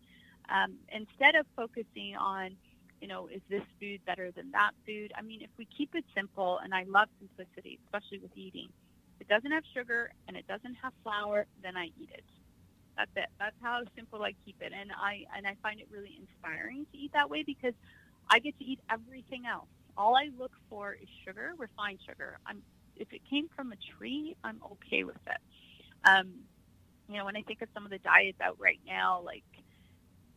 [0.48, 2.56] Um, instead of focusing on,
[3.00, 5.12] you know, is this food better than that food?
[5.16, 8.68] I mean, if we keep it simple, and I love simplicity, especially with eating,
[9.16, 12.24] if it doesn't have sugar and it doesn't have flour, then I eat it.
[12.96, 13.28] That's it.
[13.38, 16.98] That's how simple I keep it, and I and I find it really inspiring to
[16.98, 17.74] eat that way because
[18.30, 19.68] I get to eat everything else.
[19.96, 22.38] All I look for is sugar, refined sugar.
[22.46, 22.62] I'm
[22.96, 25.38] if it came from a tree, I'm okay with it.
[26.04, 26.34] Um,
[27.08, 29.44] you know, when I think of some of the diets out right now, like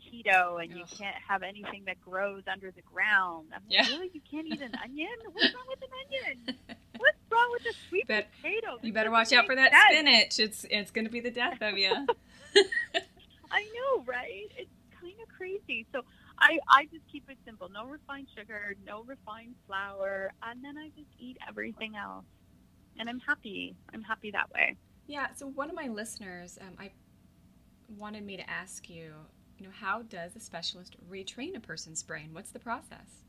[0.06, 0.78] keto and Ugh.
[0.78, 3.48] you can't have anything that grows under the ground.
[3.54, 3.82] I'm yeah.
[3.82, 4.12] like, really?
[4.14, 5.08] You can't eat an onion?
[5.32, 6.58] What's wrong with an onion?
[6.98, 8.78] What's wrong with a sweet Bet, potato?
[8.82, 9.84] You better watch out for that sense.
[9.92, 10.40] spinach.
[10.40, 11.92] It's it's going to be the death of you.
[13.52, 14.48] I know, right?
[14.58, 15.86] It's kind of crazy.
[15.92, 16.02] So
[16.40, 17.70] I, I just keep it simple.
[17.70, 22.26] No refined sugar, no refined flour, and then I just eat everything else.
[23.00, 23.76] And I'm happy.
[23.94, 24.78] I'm happy that way.
[25.08, 25.28] Yeah.
[25.36, 26.92] So one of my listeners, um, I
[27.98, 29.14] wanted me to ask you
[29.58, 32.30] you know, how does a specialist retrain a person's brain?
[32.34, 33.24] What's the process?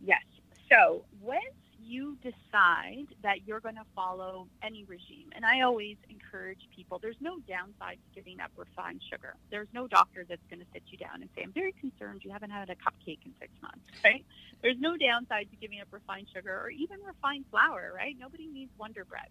[0.00, 0.22] Yes.
[0.70, 1.42] So once
[1.82, 7.20] you decide that you're going to follow any regime, and I always encourage people, there's
[7.20, 9.36] no downside to giving up refined sugar.
[9.50, 12.32] There's no doctor that's going to sit you down and say, I'm very concerned you
[12.32, 14.24] haven't had a cupcake in six months, right?
[14.62, 18.16] There's no downside to giving up refined sugar or even refined flour, right?
[18.18, 19.28] Nobody needs Wonder Bread.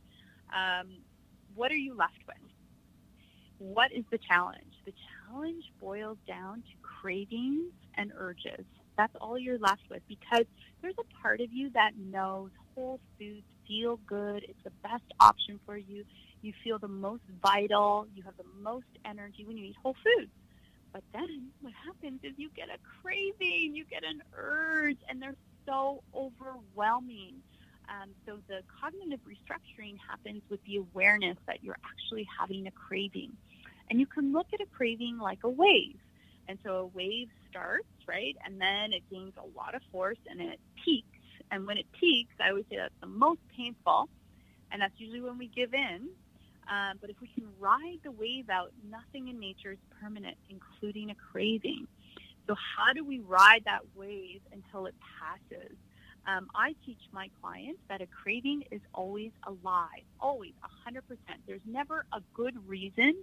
[0.53, 0.87] Um,
[1.55, 2.37] what are you left with?
[3.57, 4.73] What is the challenge?
[4.85, 4.93] The
[5.27, 8.65] challenge boils down to cravings and urges.
[8.97, 10.45] That's all you're left with because
[10.81, 14.43] there's a part of you that knows whole foods feel good.
[14.47, 16.03] It's the best option for you.
[16.41, 18.07] You feel the most vital.
[18.13, 20.31] You have the most energy when you eat whole foods.
[20.93, 25.35] But then what happens is you get a craving, you get an urge, and they're
[25.65, 27.41] so overwhelming.
[27.89, 33.31] Um, so the cognitive restructuring happens with the awareness that you're actually having a craving.
[33.89, 35.97] And you can look at a craving like a wave.
[36.47, 38.35] And so a wave starts, right?
[38.45, 41.07] And then it gains a lot of force and it peaks.
[41.51, 44.09] And when it peaks, I always say that's the most painful.
[44.71, 46.09] And that's usually when we give in.
[46.69, 51.11] Um, but if we can ride the wave out, nothing in nature is permanent, including
[51.11, 51.87] a craving.
[52.47, 55.77] So, how do we ride that wave until it passes?
[56.27, 60.53] Um, I teach my clients that a craving is always a lie, always
[60.87, 61.01] 100%.
[61.47, 63.15] There's never a good reason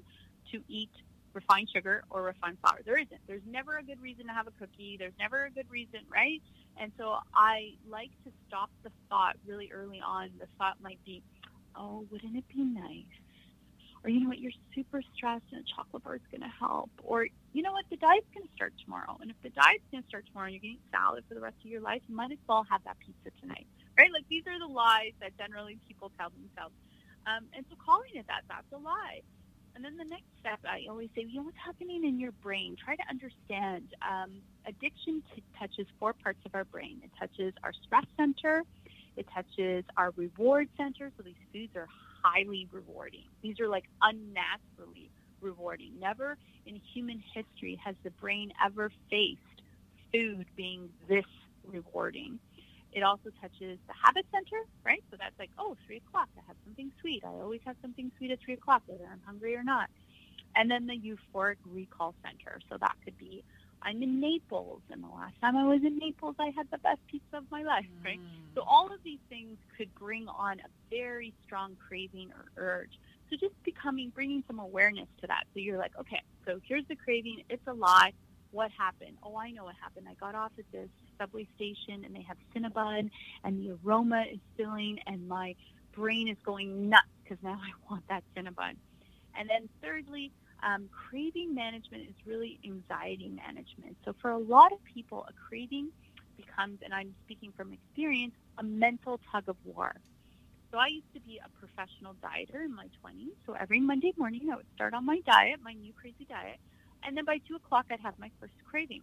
[0.52, 0.90] to eat
[1.34, 2.80] refined sugar or refined flour.
[2.84, 3.20] There isn't.
[3.26, 4.96] There's never a good reason to have a cookie.
[4.98, 6.42] There's never a good reason, right?
[6.78, 10.30] And so I like to stop the thought really early on.
[10.38, 11.22] The thought might be,
[11.74, 13.04] oh, wouldn't it be nice
[14.04, 16.90] or you know what, you're super stressed and a chocolate bar is going to help,
[17.02, 20.02] or you know what, the diet's going to start tomorrow, and if the diet's going
[20.02, 22.02] to start tomorrow and you're going to eat salad for the rest of your life,
[22.08, 24.10] you might as well have that pizza tonight, right?
[24.12, 26.74] Like these are the lies that generally people tell themselves,
[27.26, 29.22] um, and so calling it that, that's a lie.
[29.74, 32.76] And then the next step, I always say, you know, what's happening in your brain?
[32.76, 33.88] Try to understand.
[34.06, 37.00] Um, addiction t- touches four parts of our brain.
[37.02, 38.64] It touches our stress center,
[39.16, 41.10] it touches our reward center.
[41.16, 41.88] So these foods are
[42.22, 43.26] highly rewarding.
[43.42, 45.98] These are like unnaturally rewarding.
[45.98, 49.40] Never in human history has the brain ever faced
[50.12, 51.26] food being this
[51.66, 52.40] rewarding.
[52.92, 55.02] It also touches the habit center, right?
[55.10, 57.22] So that's like, oh, three o'clock, I have something sweet.
[57.24, 59.88] I always have something sweet at three o'clock, whether I'm hungry or not.
[60.56, 62.60] And then the euphoric recall center.
[62.70, 63.44] So that could be
[63.84, 67.00] I'm in Naples, and the last time I was in Naples, I had the best
[67.10, 68.18] pizza of my life, right?
[68.18, 68.54] Mm.
[68.54, 72.92] So all of these things could bring on a very strong craving or urge.
[73.28, 75.44] So just becoming, bringing some awareness to that.
[75.52, 77.42] So you're like, okay, so here's the craving.
[77.48, 78.12] It's a lie.
[78.50, 79.16] What happened?
[79.22, 80.06] Oh, I know what happened.
[80.08, 83.10] I got off at this subway station, and they have Cinnabon,
[83.44, 85.54] and the aroma is filling, and my
[85.94, 88.76] brain is going nuts because now I want that Cinnabon.
[89.34, 90.30] And then thirdly,
[90.62, 93.96] um, craving management is really anxiety management.
[94.04, 95.88] So for a lot of people, a craving
[96.36, 99.92] becomes, and I'm speaking from experience, a mental tug of war.
[100.70, 103.34] So I used to be a professional dieter in my 20s.
[103.46, 106.58] So every Monday morning, I would start on my diet, my new crazy diet,
[107.04, 109.02] and then by two o'clock, I'd have my first craving.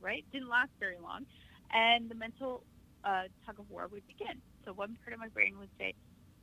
[0.00, 0.24] Right?
[0.32, 1.26] Didn't last very long,
[1.72, 2.62] and the mental
[3.04, 4.40] uh, tug of war would begin.
[4.64, 5.94] So one part of my brain would say,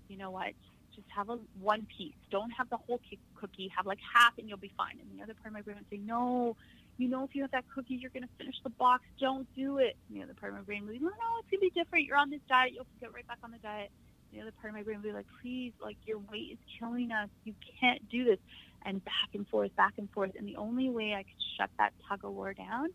[0.10, 0.54] you know what?
[0.96, 2.16] Just have a one piece.
[2.32, 3.00] Don't have the whole
[3.36, 3.72] cookie.
[3.76, 5.00] Have like half, and you'll be fine.
[5.00, 6.56] And the other part of my brain would say, no,
[6.98, 9.04] you know, if you have that cookie, you're going to finish the box.
[9.20, 9.98] Don't do it.
[10.08, 11.80] And the other part of my brain would be, no, no, it's going to be
[11.80, 12.06] different.
[12.06, 12.74] You're on this diet.
[12.74, 13.92] You'll get right back on the diet.
[14.32, 16.58] And the other part of my brain would be like, please, like your weight is
[16.80, 17.30] killing us.
[17.44, 18.40] You can't do this.
[18.86, 20.32] And back and forth, back and forth.
[20.38, 22.90] And the only way I could shut that tug of war down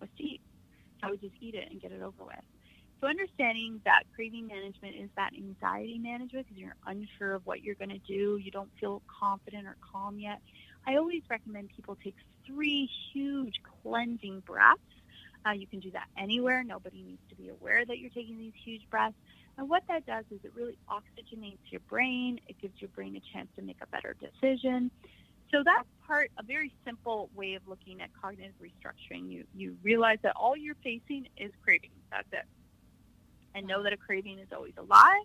[0.00, 0.40] was to eat.
[1.02, 2.36] I would just eat it and get it over with.
[3.02, 7.74] So understanding that craving management is that anxiety management because you're unsure of what you're
[7.74, 10.40] going to do, you don't feel confident or calm yet.
[10.86, 12.14] I always recommend people take
[12.46, 14.78] three huge cleansing breaths.
[15.44, 16.62] Uh, you can do that anywhere.
[16.62, 19.16] Nobody needs to be aware that you're taking these huge breaths.
[19.58, 22.38] And what that does is it really oxygenates your brain.
[22.46, 24.92] It gives your brain a chance to make a better decision.
[25.50, 29.28] So that's part, a very simple way of looking at cognitive restructuring.
[29.28, 31.90] You, you realize that all you're facing is craving.
[32.12, 32.44] That's it
[33.54, 35.22] and know that a craving is always a lie.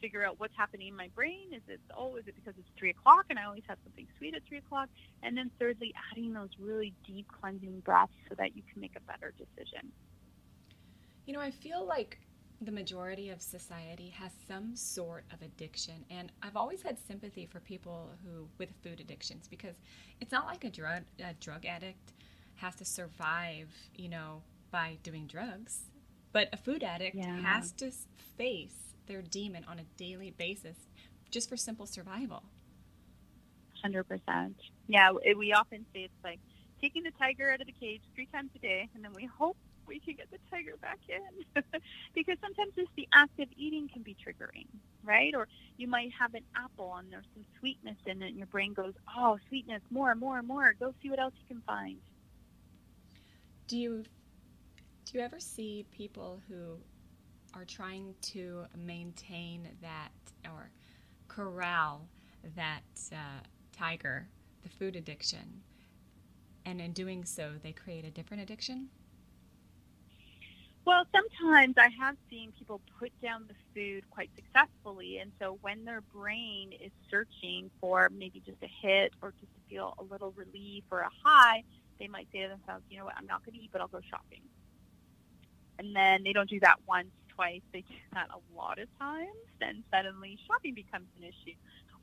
[0.00, 1.52] Figure out what's happening in my brain.
[1.52, 4.34] Is it oh, is it because it's three o'clock and I always have something sweet
[4.34, 4.88] at three o'clock?
[5.22, 9.00] And then thirdly, adding those really deep cleansing breaths so that you can make a
[9.00, 9.90] better decision.
[11.26, 12.18] You know, I feel like
[12.60, 17.60] the majority of society has some sort of addiction and i've always had sympathy for
[17.60, 19.74] people who with food addictions because
[20.20, 22.12] it's not like a drug a drug addict
[22.54, 25.90] has to survive you know by doing drugs
[26.34, 27.40] but a food addict yeah.
[27.40, 27.92] has to
[28.36, 30.76] face their demon on a daily basis
[31.30, 32.42] just for simple survival.
[33.84, 34.54] 100%.
[34.88, 36.40] Yeah, we often say it's like
[36.80, 39.56] taking the tiger out of the cage three times a day, and then we hope
[39.86, 41.62] we can get the tiger back in.
[42.14, 44.66] because sometimes just the act of eating can be triggering,
[45.04, 45.34] right?
[45.36, 48.72] Or you might have an apple and there's some sweetness in it, and your brain
[48.72, 50.74] goes, oh, sweetness, more, more, more.
[50.80, 51.98] Go see what else you can find.
[53.68, 54.04] Do you
[55.04, 56.78] do you ever see people who
[57.54, 60.10] are trying to maintain that
[60.46, 60.70] or
[61.28, 62.06] corral
[62.56, 62.82] that
[63.12, 63.40] uh,
[63.76, 64.26] tiger,
[64.62, 65.62] the food addiction,
[66.64, 68.88] and in doing so, they create a different addiction?
[70.86, 75.18] Well, sometimes I have seen people put down the food quite successfully.
[75.18, 79.60] And so when their brain is searching for maybe just a hit or just to
[79.68, 81.62] feel a little relief or a high,
[81.98, 83.88] they might say to themselves, you know what, I'm not going to eat, but I'll
[83.88, 84.42] go shopping
[85.78, 89.28] and then they don't do that once, twice, they do that a lot of times,
[89.60, 91.56] then suddenly shopping becomes an issue.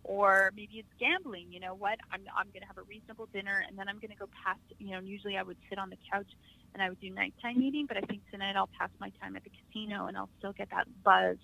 [0.03, 1.47] or maybe it's gambling.
[1.51, 1.99] You know what?
[2.11, 4.59] I'm I'm going to have a reasonable dinner, and then I'm going to go past.
[4.79, 6.27] You know, usually I would sit on the couch
[6.73, 9.43] and I would do nighttime eating, but I think tonight I'll pass my time at
[9.43, 11.37] the casino, and I'll still get that buzz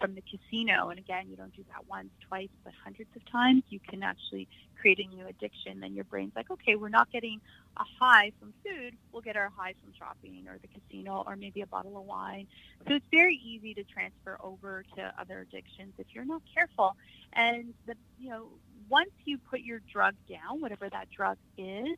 [0.00, 0.88] from the casino.
[0.88, 3.62] And again, you don't do that once, twice, but hundreds of times.
[3.68, 4.48] You can actually
[4.80, 5.80] create a new addiction.
[5.80, 7.40] Then your brain's like, okay, we're not getting
[7.76, 8.94] a high from food.
[9.12, 12.46] We'll get our high from shopping or the casino or maybe a bottle of wine.
[12.86, 16.96] So it's very easy to transfer over to other addictions if you're not careful.
[17.32, 18.48] And the, you know,
[18.88, 21.96] once you put your drug down, whatever that drug is,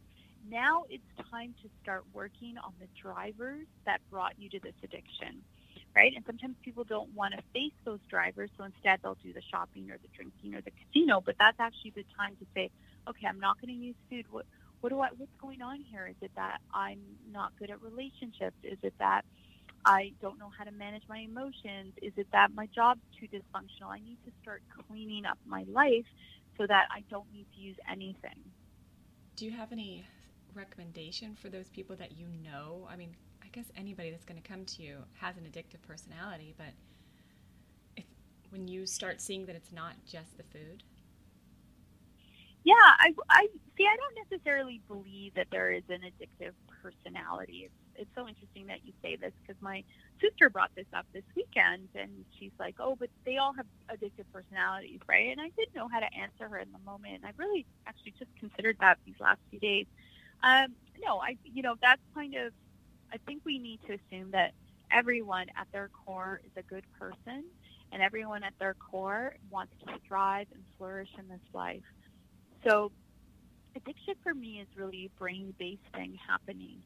[0.49, 5.43] now it's time to start working on the drivers that brought you to this addiction
[5.97, 6.13] right?
[6.15, 9.91] And sometimes people don't want to face those drivers, so instead they'll do the shopping
[9.91, 11.23] or the drinking or the casino.
[11.25, 12.71] But that's actually the time to say,
[13.09, 14.27] okay, I'm not going to use food.
[14.31, 14.45] What
[14.83, 15.09] what do I?
[15.17, 16.07] What's going on here?
[16.07, 17.01] Is it that I'm
[17.33, 18.57] not good at relationships?
[18.63, 19.25] Is it that
[19.87, 21.95] I don't know how to manage my emotions?
[22.03, 23.89] Is it that my job's too dysfunctional?
[23.89, 26.05] I need to start cleaning up my life
[26.59, 28.53] so that I don't need to use anything.
[29.37, 30.05] Do you have any
[30.55, 32.87] recommendation for those people that you know?
[32.91, 33.15] I mean,
[33.57, 36.77] guess anybody that's going to come to you has an addictive personality, but
[37.97, 38.05] if
[38.51, 40.83] when you start seeing that it's not just the food.
[42.65, 43.47] Yeah, I, I
[43.79, 43.87] see.
[43.87, 46.53] I don't necessarily believe that there is an addictive
[46.83, 47.63] personality.
[47.65, 49.83] It's, it's so interesting that you say this because my
[50.21, 54.27] sister brought this up this weekend, and she's like, "Oh, but they all have addictive
[54.35, 57.15] personalities, right?" And I didn't know how to answer her in the moment.
[57.15, 59.87] And I really actually just considered that these last few days.
[60.43, 62.53] Um, no, I, you know, that's kind of
[63.13, 64.53] I think we need to assume that
[64.93, 67.45] everyone at their core is a good person
[67.93, 71.83] and everyone at their core wants to thrive and flourish in this life.
[72.67, 72.93] So
[73.77, 76.83] addiction for me is really a brain-based thing happening.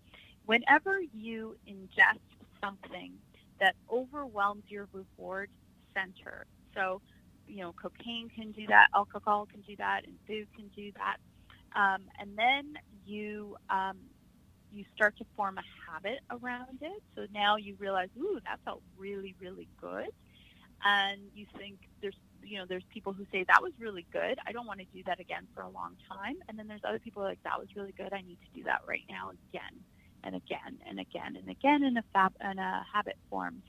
[0.47, 2.21] Whenever you ingest
[2.63, 3.13] something
[3.61, 5.49] that overwhelms your reward
[5.95, 7.01] center, so
[7.47, 11.17] you know, cocaine can do that, alcohol can do that, and food can do that.
[11.75, 13.99] Um, and then you um,
[14.73, 17.03] you start to form a habit around it.
[17.15, 20.09] So now you realize, ooh, that felt really, really good.
[20.85, 24.39] And you think there's, you know, there's people who say that was really good.
[24.47, 26.37] I don't want to do that again for a long time.
[26.49, 28.13] And then there's other people like that was really good.
[28.13, 29.85] I need to do that right now again
[30.25, 33.63] and again and again and again, and a fab and a habit forms.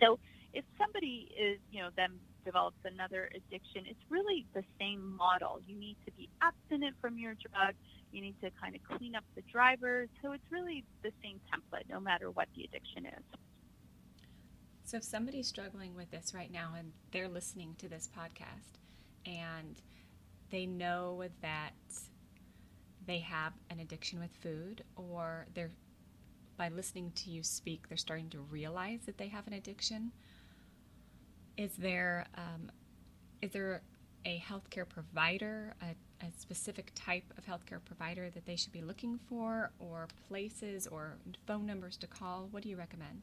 [0.00, 0.18] So
[0.52, 5.60] if somebody is, you know, then develops another addiction, it's really the same model.
[5.66, 7.74] You need to be abstinent from your drug.
[8.14, 10.08] You need to kind of clean up the drivers.
[10.22, 13.24] So it's really the same template no matter what the addiction is.
[14.84, 18.78] So if somebody's struggling with this right now and they're listening to this podcast
[19.26, 19.80] and
[20.50, 21.72] they know that
[23.06, 25.70] they have an addiction with food or they're
[26.56, 30.12] by listening to you speak they're starting to realize that they have an addiction
[31.56, 32.70] is there um,
[33.42, 33.82] is there
[34.24, 39.18] a healthcare provider, a, a, specific type of healthcare provider that they should be looking
[39.28, 41.14] for, or places or
[41.46, 42.48] phone numbers to call?
[42.50, 43.22] What do you recommend?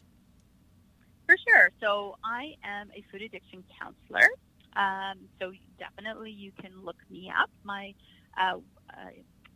[1.28, 1.72] For sure.
[1.80, 4.28] So I am a food addiction counselor.
[4.76, 7.50] Um, so definitely you can look me up.
[7.64, 7.94] My
[8.38, 8.58] uh,
[8.90, 9.12] uh,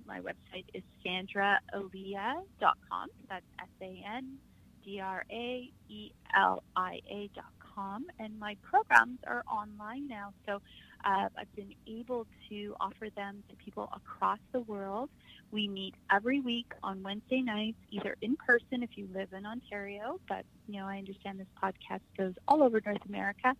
[0.06, 3.10] my website is sandraelia.com.
[3.30, 4.38] That's S A N
[4.84, 8.06] D R A E L I A.com.
[8.20, 10.34] And my programs are online now.
[10.46, 10.62] So
[11.06, 15.10] uh, I've been able to offer them to people across the world.
[15.52, 20.20] We meet every week on Wednesday nights, either in person if you live in Ontario,
[20.28, 23.56] but you know I understand this podcast goes all over North America.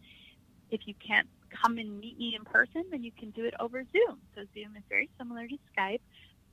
[0.72, 1.28] If you can't
[1.62, 4.20] come and meet me in person, then you can do it over Zoom.
[4.36, 6.02] So Zoom is very similar to Skype,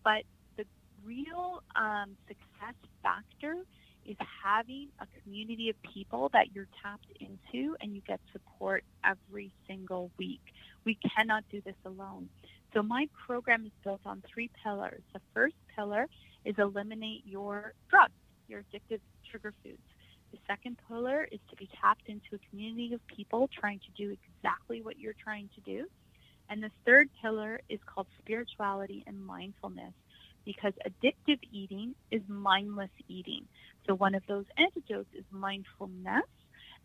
[0.04, 0.24] but
[0.56, 0.66] the
[1.04, 3.56] real um, success factor
[4.04, 9.50] is having a community of people that you're tapped into and you get support every
[9.66, 10.40] single week.
[10.84, 12.28] We cannot do this alone.
[12.74, 15.02] So my program is built on three pillars.
[15.12, 16.08] The first pillar
[16.44, 18.12] is eliminate your drugs,
[18.48, 19.82] your addictive trigger foods.
[20.32, 24.16] The second pillar is to be tapped into a community of people trying to do
[24.16, 25.86] exactly what you're trying to do.
[26.48, 29.92] And the third pillar is called spirituality and mindfulness
[30.44, 33.46] because addictive eating is mindless eating.
[33.86, 36.24] So one of those antidotes is mindfulness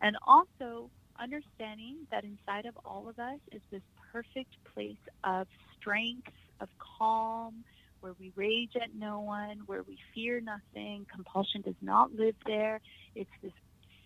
[0.00, 0.90] and also
[1.20, 5.46] understanding that inside of all of us is this perfect place of
[5.78, 6.28] strength,
[6.60, 7.64] of calm,
[8.00, 11.06] where we rage at no one, where we fear nothing.
[11.12, 12.80] Compulsion does not live there.
[13.14, 13.52] It's this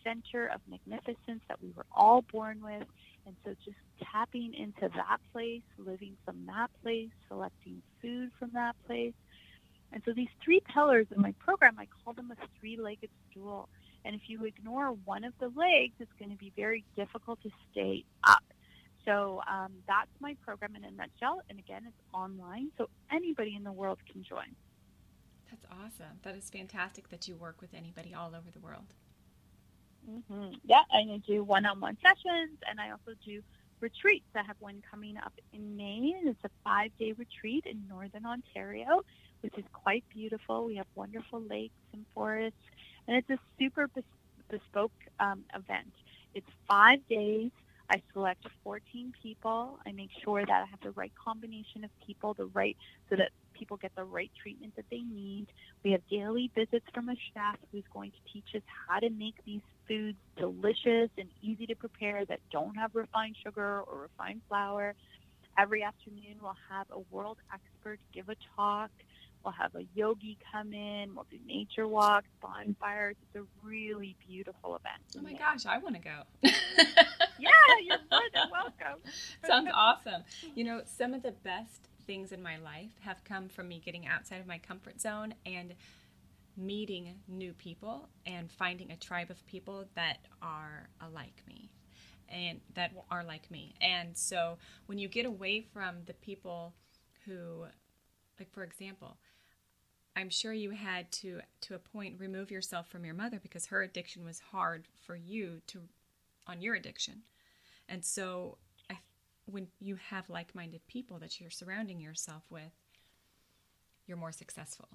[0.03, 2.87] center of magnificence that we were all born with.
[3.27, 3.77] And so just
[4.13, 9.15] tapping into that place, living from that place, selecting food from that place.
[9.93, 13.69] And so these three pillars in my program, I call them a three-legged stool.
[14.05, 17.51] And if you ignore one of the legs, it's going to be very difficult to
[17.71, 18.43] stay up.
[19.05, 21.43] So um, that's my program in a nutshell.
[21.51, 24.55] And again, it's online, so anybody in the world can join.
[25.51, 26.19] That's awesome.
[26.23, 28.95] That is fantastic that you work with anybody all over the world.
[30.09, 30.55] Mm-hmm.
[30.65, 33.43] Yeah, I do one-on-one sessions, and I also do
[33.81, 34.27] retreats.
[34.35, 39.03] I have one coming up in May, and it's a five-day retreat in Northern Ontario,
[39.43, 40.65] which is quite beautiful.
[40.65, 42.59] We have wonderful lakes and forests,
[43.09, 43.89] and it's a super
[44.51, 45.93] bespoke um, event.
[46.35, 47.51] It's five days.
[47.91, 49.79] I select 14 people.
[49.87, 52.77] I make sure that I have the right combination of people, the right
[53.11, 55.49] so that people get the right treatment that they need.
[55.85, 59.35] We have daily visits from a chef who's going to teach us how to make
[59.45, 64.95] these foods delicious and easy to prepare that don't have refined sugar or refined flour.
[65.59, 68.91] Every afternoon, we'll have a world expert give a talk.
[69.45, 71.15] We'll have a yogi come in.
[71.15, 73.17] We'll do nature walks, bonfires.
[73.23, 75.03] It's a really beautiful event.
[75.19, 76.23] Oh my gosh, I want to go.
[76.43, 77.51] yeah,
[77.83, 79.01] you're more than welcome.
[79.47, 80.23] Sounds awesome.
[80.55, 84.07] You know, some of the best things in my life have come from me getting
[84.07, 85.75] outside of my comfort zone and
[86.57, 91.71] meeting new people and finding a tribe of people that are alike me
[92.29, 93.75] and that are like me.
[93.81, 96.75] And so when you get away from the people
[97.25, 97.65] who
[98.39, 99.17] like for example,
[100.15, 103.83] I'm sure you had to to a point remove yourself from your mother because her
[103.83, 105.81] addiction was hard for you to
[106.47, 107.23] on your addiction.
[107.89, 108.59] And so
[108.91, 108.99] I,
[109.47, 112.73] when you have like-minded people that you're surrounding yourself with,
[114.07, 114.89] you're more successful.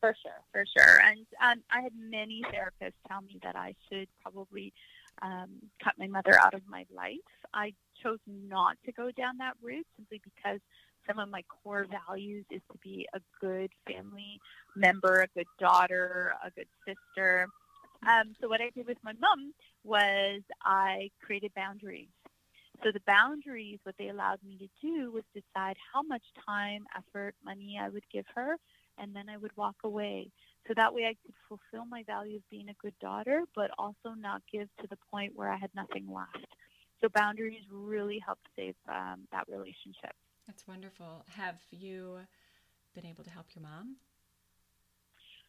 [0.00, 1.00] For sure, for sure.
[1.02, 4.72] And um, I had many therapists tell me that I should probably
[5.20, 5.50] um,
[5.82, 7.18] cut my mother out of my life.
[7.52, 10.60] I chose not to go down that route simply because
[11.10, 14.40] some of my core values is to be a good family
[14.76, 17.48] member, a good daughter, a good sister.
[18.06, 19.52] Um, so what I did with my mom
[19.84, 22.08] was I created boundaries.
[22.82, 27.34] So the boundaries, what they allowed me to do was decide how much time, effort,
[27.44, 28.56] money I would give her
[28.96, 30.30] and then I would walk away.
[30.66, 34.14] So that way I could fulfill my value of being a good daughter, but also
[34.16, 36.46] not give to the point where I had nothing left.
[37.00, 40.14] So boundaries really helped save um, that relationship.
[40.50, 41.24] That's wonderful.
[41.36, 42.18] Have you
[42.96, 43.94] been able to help your mom?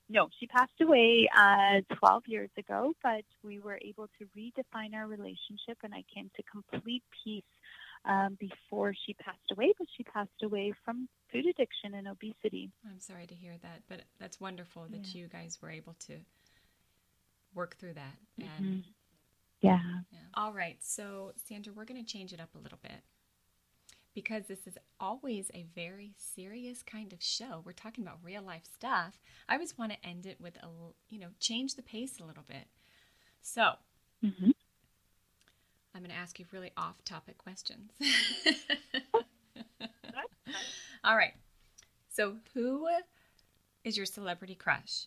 [0.07, 5.07] No, she passed away uh, 12 years ago, but we were able to redefine our
[5.07, 7.43] relationship, and I came to complete peace
[8.05, 12.69] um, before she passed away, but she passed away from food addiction and obesity.
[12.87, 15.21] I'm sorry to hear that, but that's wonderful that yeah.
[15.21, 16.17] you guys were able to
[17.55, 18.17] work through that.
[18.37, 18.79] And mm-hmm.
[19.61, 19.79] yeah.
[20.11, 20.19] yeah.
[20.35, 20.77] All right.
[20.81, 23.01] So, Sandra, we're going to change it up a little bit
[24.13, 27.61] because this is always a very serious kind of show.
[27.65, 29.19] We're talking about real life stuff.
[29.47, 30.67] I always want to end it with a,
[31.09, 32.67] you know, change the pace a little bit.
[33.41, 33.73] So,
[34.23, 34.51] mm-hmm.
[35.93, 37.91] I'm going to ask you really off topic questions.
[41.03, 41.33] All right.
[42.09, 42.87] So, who
[43.83, 45.05] is your celebrity crush?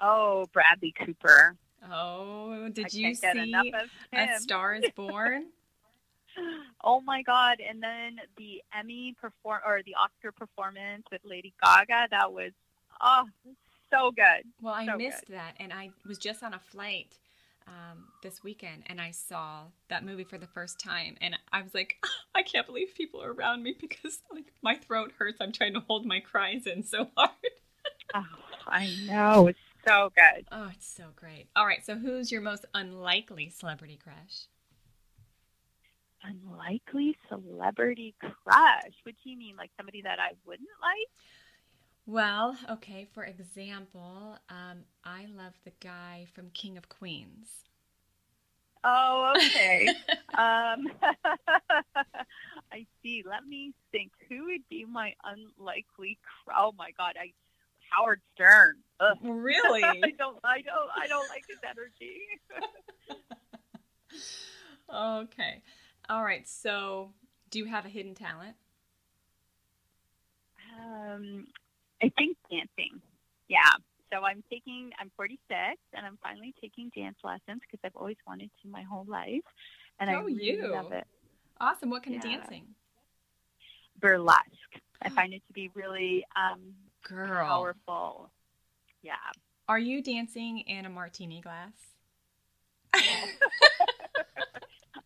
[0.00, 1.56] Oh, Bradley Cooper.
[1.90, 3.72] Oh, did I you see
[4.12, 5.46] A Star is Born?
[6.84, 12.06] oh my god and then the emmy perform or the oscar performance with lady gaga
[12.10, 12.52] that was
[13.00, 13.24] oh
[13.90, 15.36] so good well i so missed good.
[15.36, 17.18] that and i was just on a flight
[17.70, 21.74] um, this weekend and I saw that movie for the first time and I was
[21.74, 21.96] like,
[22.34, 25.38] I can't believe people are around me because like my throat hurts.
[25.40, 27.30] I'm trying to hold my cries in so hard.
[28.14, 28.24] oh,
[28.66, 29.48] I know.
[29.48, 30.46] It's so good.
[30.50, 31.46] Oh, it's so great.
[31.54, 31.84] All right.
[31.84, 34.46] So who's your most unlikely celebrity crush?
[36.22, 38.94] Unlikely celebrity crush?
[39.04, 39.56] What do you mean?
[39.56, 41.08] Like somebody that I wouldn't like?
[42.06, 47.64] Well, okay, for example, um, I love the guy from King of Queens.
[48.82, 49.88] Oh, okay.
[50.38, 50.86] um,
[52.72, 53.22] I see.
[53.26, 54.12] Let me think.
[54.28, 56.18] Who would be my unlikely?
[56.56, 57.14] Oh my God!
[57.20, 57.32] I
[57.90, 58.76] Howard Stern.
[59.00, 59.18] Ugh.
[59.22, 59.84] Really?
[59.84, 60.38] I don't.
[60.44, 60.90] I don't.
[60.96, 62.20] I don't like his energy.
[64.92, 65.62] okay.
[66.10, 66.46] All right.
[66.48, 67.12] So,
[67.50, 68.56] do you have a hidden talent?
[70.76, 71.46] Um,
[72.02, 73.00] I think dancing.
[73.48, 73.60] Yeah.
[74.12, 75.46] So I'm taking, I'm 46
[75.94, 79.44] and I'm finally taking dance lessons because I've always wanted to my whole life.
[80.00, 80.72] And oh, I really you.
[80.72, 81.06] love it.
[81.60, 81.90] Awesome.
[81.90, 82.34] What kind yeah.
[82.34, 82.64] of dancing?
[84.00, 84.42] Burlesque.
[85.02, 86.60] I find it to be really um,
[87.04, 87.46] Girl.
[87.46, 88.32] powerful.
[89.02, 89.14] Yeah.
[89.68, 91.72] Are you dancing in a martini glass?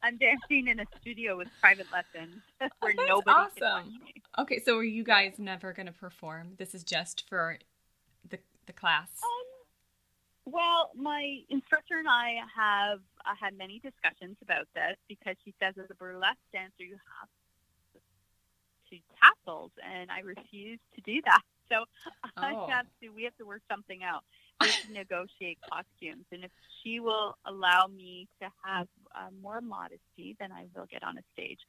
[0.05, 2.43] I'm dancing in a studio with private lessons
[2.81, 3.57] where oh, nobody awesome.
[3.57, 4.23] can watch me.
[4.39, 6.53] Okay, so are you guys never going to perform?
[6.59, 7.59] This is just for
[8.29, 9.09] the the class.
[9.23, 15.55] Um, well, my instructor and I have uh, had many discussions about this because she
[15.59, 17.29] says as a burlesque dancer you have
[18.91, 21.41] to tassels, and I refuse to do that.
[21.71, 21.77] So
[22.25, 22.29] oh.
[22.37, 23.09] I have to.
[23.09, 24.23] We have to work something out.
[24.61, 26.51] We have to negotiate costumes, and if
[26.83, 31.23] she will allow me to have uh, more modesty, than I will get on a
[31.33, 31.61] stage.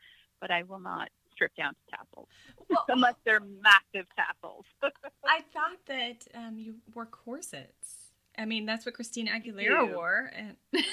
[0.42, 2.28] But I will not strip down to tassels
[2.70, 4.66] well, unless they're massive tassels.
[5.26, 8.06] I thought that um, you wore corsets.
[8.38, 10.32] I mean, that's what Christina Aguilera wore.
[10.36, 10.56] And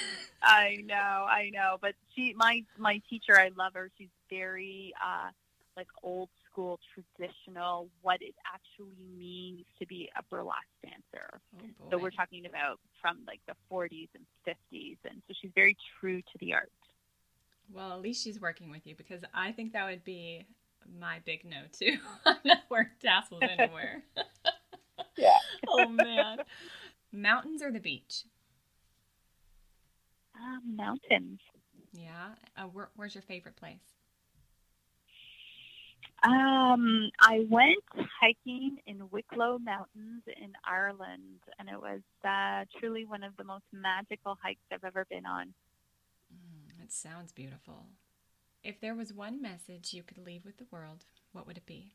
[0.43, 1.77] I know, I know.
[1.81, 3.91] But she, my my teacher, I love her.
[3.97, 5.29] She's very uh,
[5.75, 7.89] like old school, traditional.
[8.01, 11.41] What it actually means to be a burlesque dancer.
[11.57, 15.75] Oh so we're talking about from like the 40s and 50s, and so she's very
[15.99, 16.71] true to the art.
[17.71, 20.45] Well, at least she's working with you because I think that would be
[20.99, 21.97] my big no too.
[22.25, 24.03] I'm not wearing tassels anywhere.
[25.17, 25.37] yeah.
[25.67, 26.39] oh man.
[27.11, 28.23] Mountains or the beach?
[30.35, 31.39] Um, mountains.
[31.93, 32.29] Yeah.
[32.57, 34.02] Uh, where, where's your favorite place?
[36.23, 37.83] Um, I went
[38.21, 43.65] hiking in Wicklow Mountains in Ireland, and it was uh, truly one of the most
[43.73, 45.53] magical hikes I've ever been on.
[46.33, 47.87] Mm, it sounds beautiful.
[48.63, 51.03] If there was one message you could leave with the world,
[51.33, 51.91] what would it be?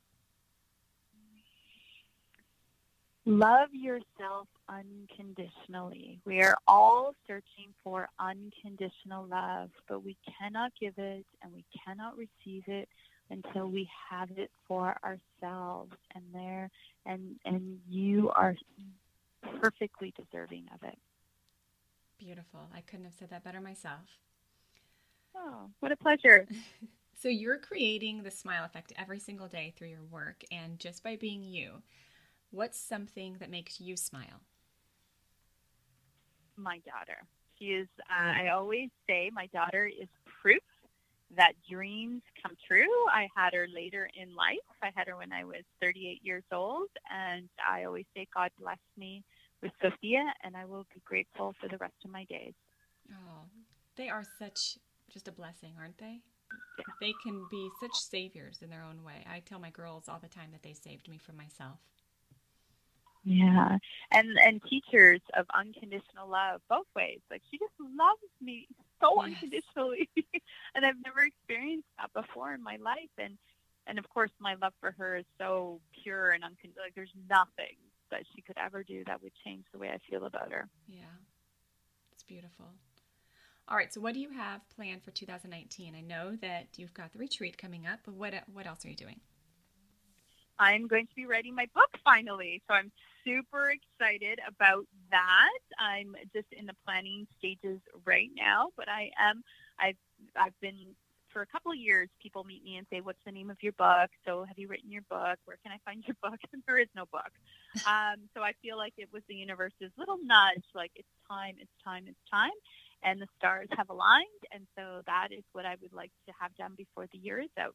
[3.25, 6.21] Love yourself unconditionally.
[6.25, 12.17] We are all searching for unconditional love, but we cannot give it and we cannot
[12.17, 12.89] receive it
[13.31, 16.71] until we have it for ourselves and there
[17.07, 18.55] and and you are
[19.61, 20.99] perfectly deserving of it.
[22.19, 22.69] Beautiful.
[22.75, 24.01] I couldn't have said that better myself.
[25.37, 26.47] Oh, what a pleasure.
[27.15, 31.17] so you're creating the smile effect every single day through your work and just by
[31.17, 31.83] being you.
[32.51, 34.43] What's something that makes you smile?
[36.57, 37.23] My daughter.
[37.59, 40.09] She is, uh, I always say, my daughter is
[40.43, 40.63] proof
[41.37, 43.07] that dreams come true.
[43.13, 44.57] I had her later in life.
[44.83, 46.89] I had her when I was 38 years old.
[47.13, 49.25] And I always say, God bless me
[49.63, 52.55] with Sophia, and I will be grateful for the rest of my days.
[53.11, 53.47] Oh,
[53.97, 54.79] they are such
[55.13, 56.21] just a blessing, aren't they?
[56.79, 56.85] Yeah.
[57.01, 59.25] They can be such saviors in their own way.
[59.29, 61.81] I tell my girls all the time that they saved me from myself.
[63.25, 63.79] Yeah,
[64.11, 67.19] and and teachers of unconditional love both ways.
[67.31, 68.69] Like she just loves me
[69.01, 69.27] so yes.
[69.27, 70.09] unconditionally,
[70.79, 73.11] and I've never experienced that before in my life.
[73.19, 73.37] And
[73.89, 76.85] and of course, my love for her is so pure and unconditional.
[76.85, 77.77] Like there's nothing
[78.11, 80.69] that she could ever do that would change the way I feel about her.
[80.87, 81.19] Yeah,
[82.13, 82.67] it's beautiful.
[83.69, 85.95] All right, so what do you have planned for 2019?
[85.95, 88.97] I know that you've got the retreat coming up, but what what else are you
[88.97, 89.21] doing?
[90.61, 92.63] I'm going to be writing my book finally.
[92.69, 92.91] So I'm
[93.25, 95.59] super excited about that.
[95.79, 99.43] I'm just in the planning stages right now, but I am
[99.79, 99.97] I've
[100.37, 100.95] I've been
[101.33, 103.73] for a couple of years people meet me and say, What's the name of your
[103.73, 104.11] book?
[104.25, 105.39] So have you written your book?
[105.45, 106.39] Where can I find your book?
[106.53, 107.31] And there is no book.
[107.87, 111.71] Um, so I feel like it was the universe's little nudge, like it's time, it's
[111.85, 112.57] time, it's time.
[113.03, 116.55] And the stars have aligned and so that is what I would like to have
[116.57, 117.75] done before the year is out.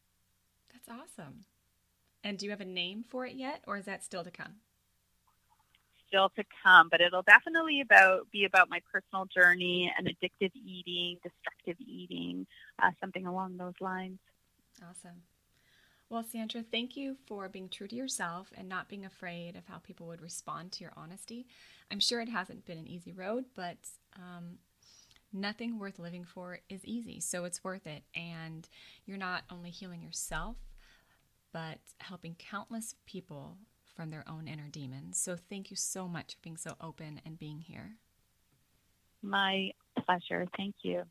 [0.72, 1.46] That's awesome.
[2.24, 4.56] And do you have a name for it yet, or is that still to come?
[6.14, 11.18] Still to come, but it'll definitely about be about my personal journey and addictive eating,
[11.24, 12.46] destructive eating,
[12.80, 14.20] uh, something along those lines.
[14.88, 15.24] Awesome.
[16.12, 19.80] Well, Sandra, thank you for being true to yourself and not being afraid of how
[19.80, 21.48] people would respond to your honesty.
[21.90, 23.78] I'm sure it hasn't been an easy road, but
[24.16, 24.60] um,
[25.32, 28.04] nothing worth living for is easy, so it's worth it.
[28.16, 28.70] And
[29.08, 30.58] you're not only healing yourself,
[31.52, 33.58] but helping countless people
[33.96, 35.18] from their own inner demons.
[35.18, 37.98] So thank you so much for being so open and being here.
[39.22, 39.72] My
[40.06, 40.48] pleasure.
[40.58, 41.04] Thank you.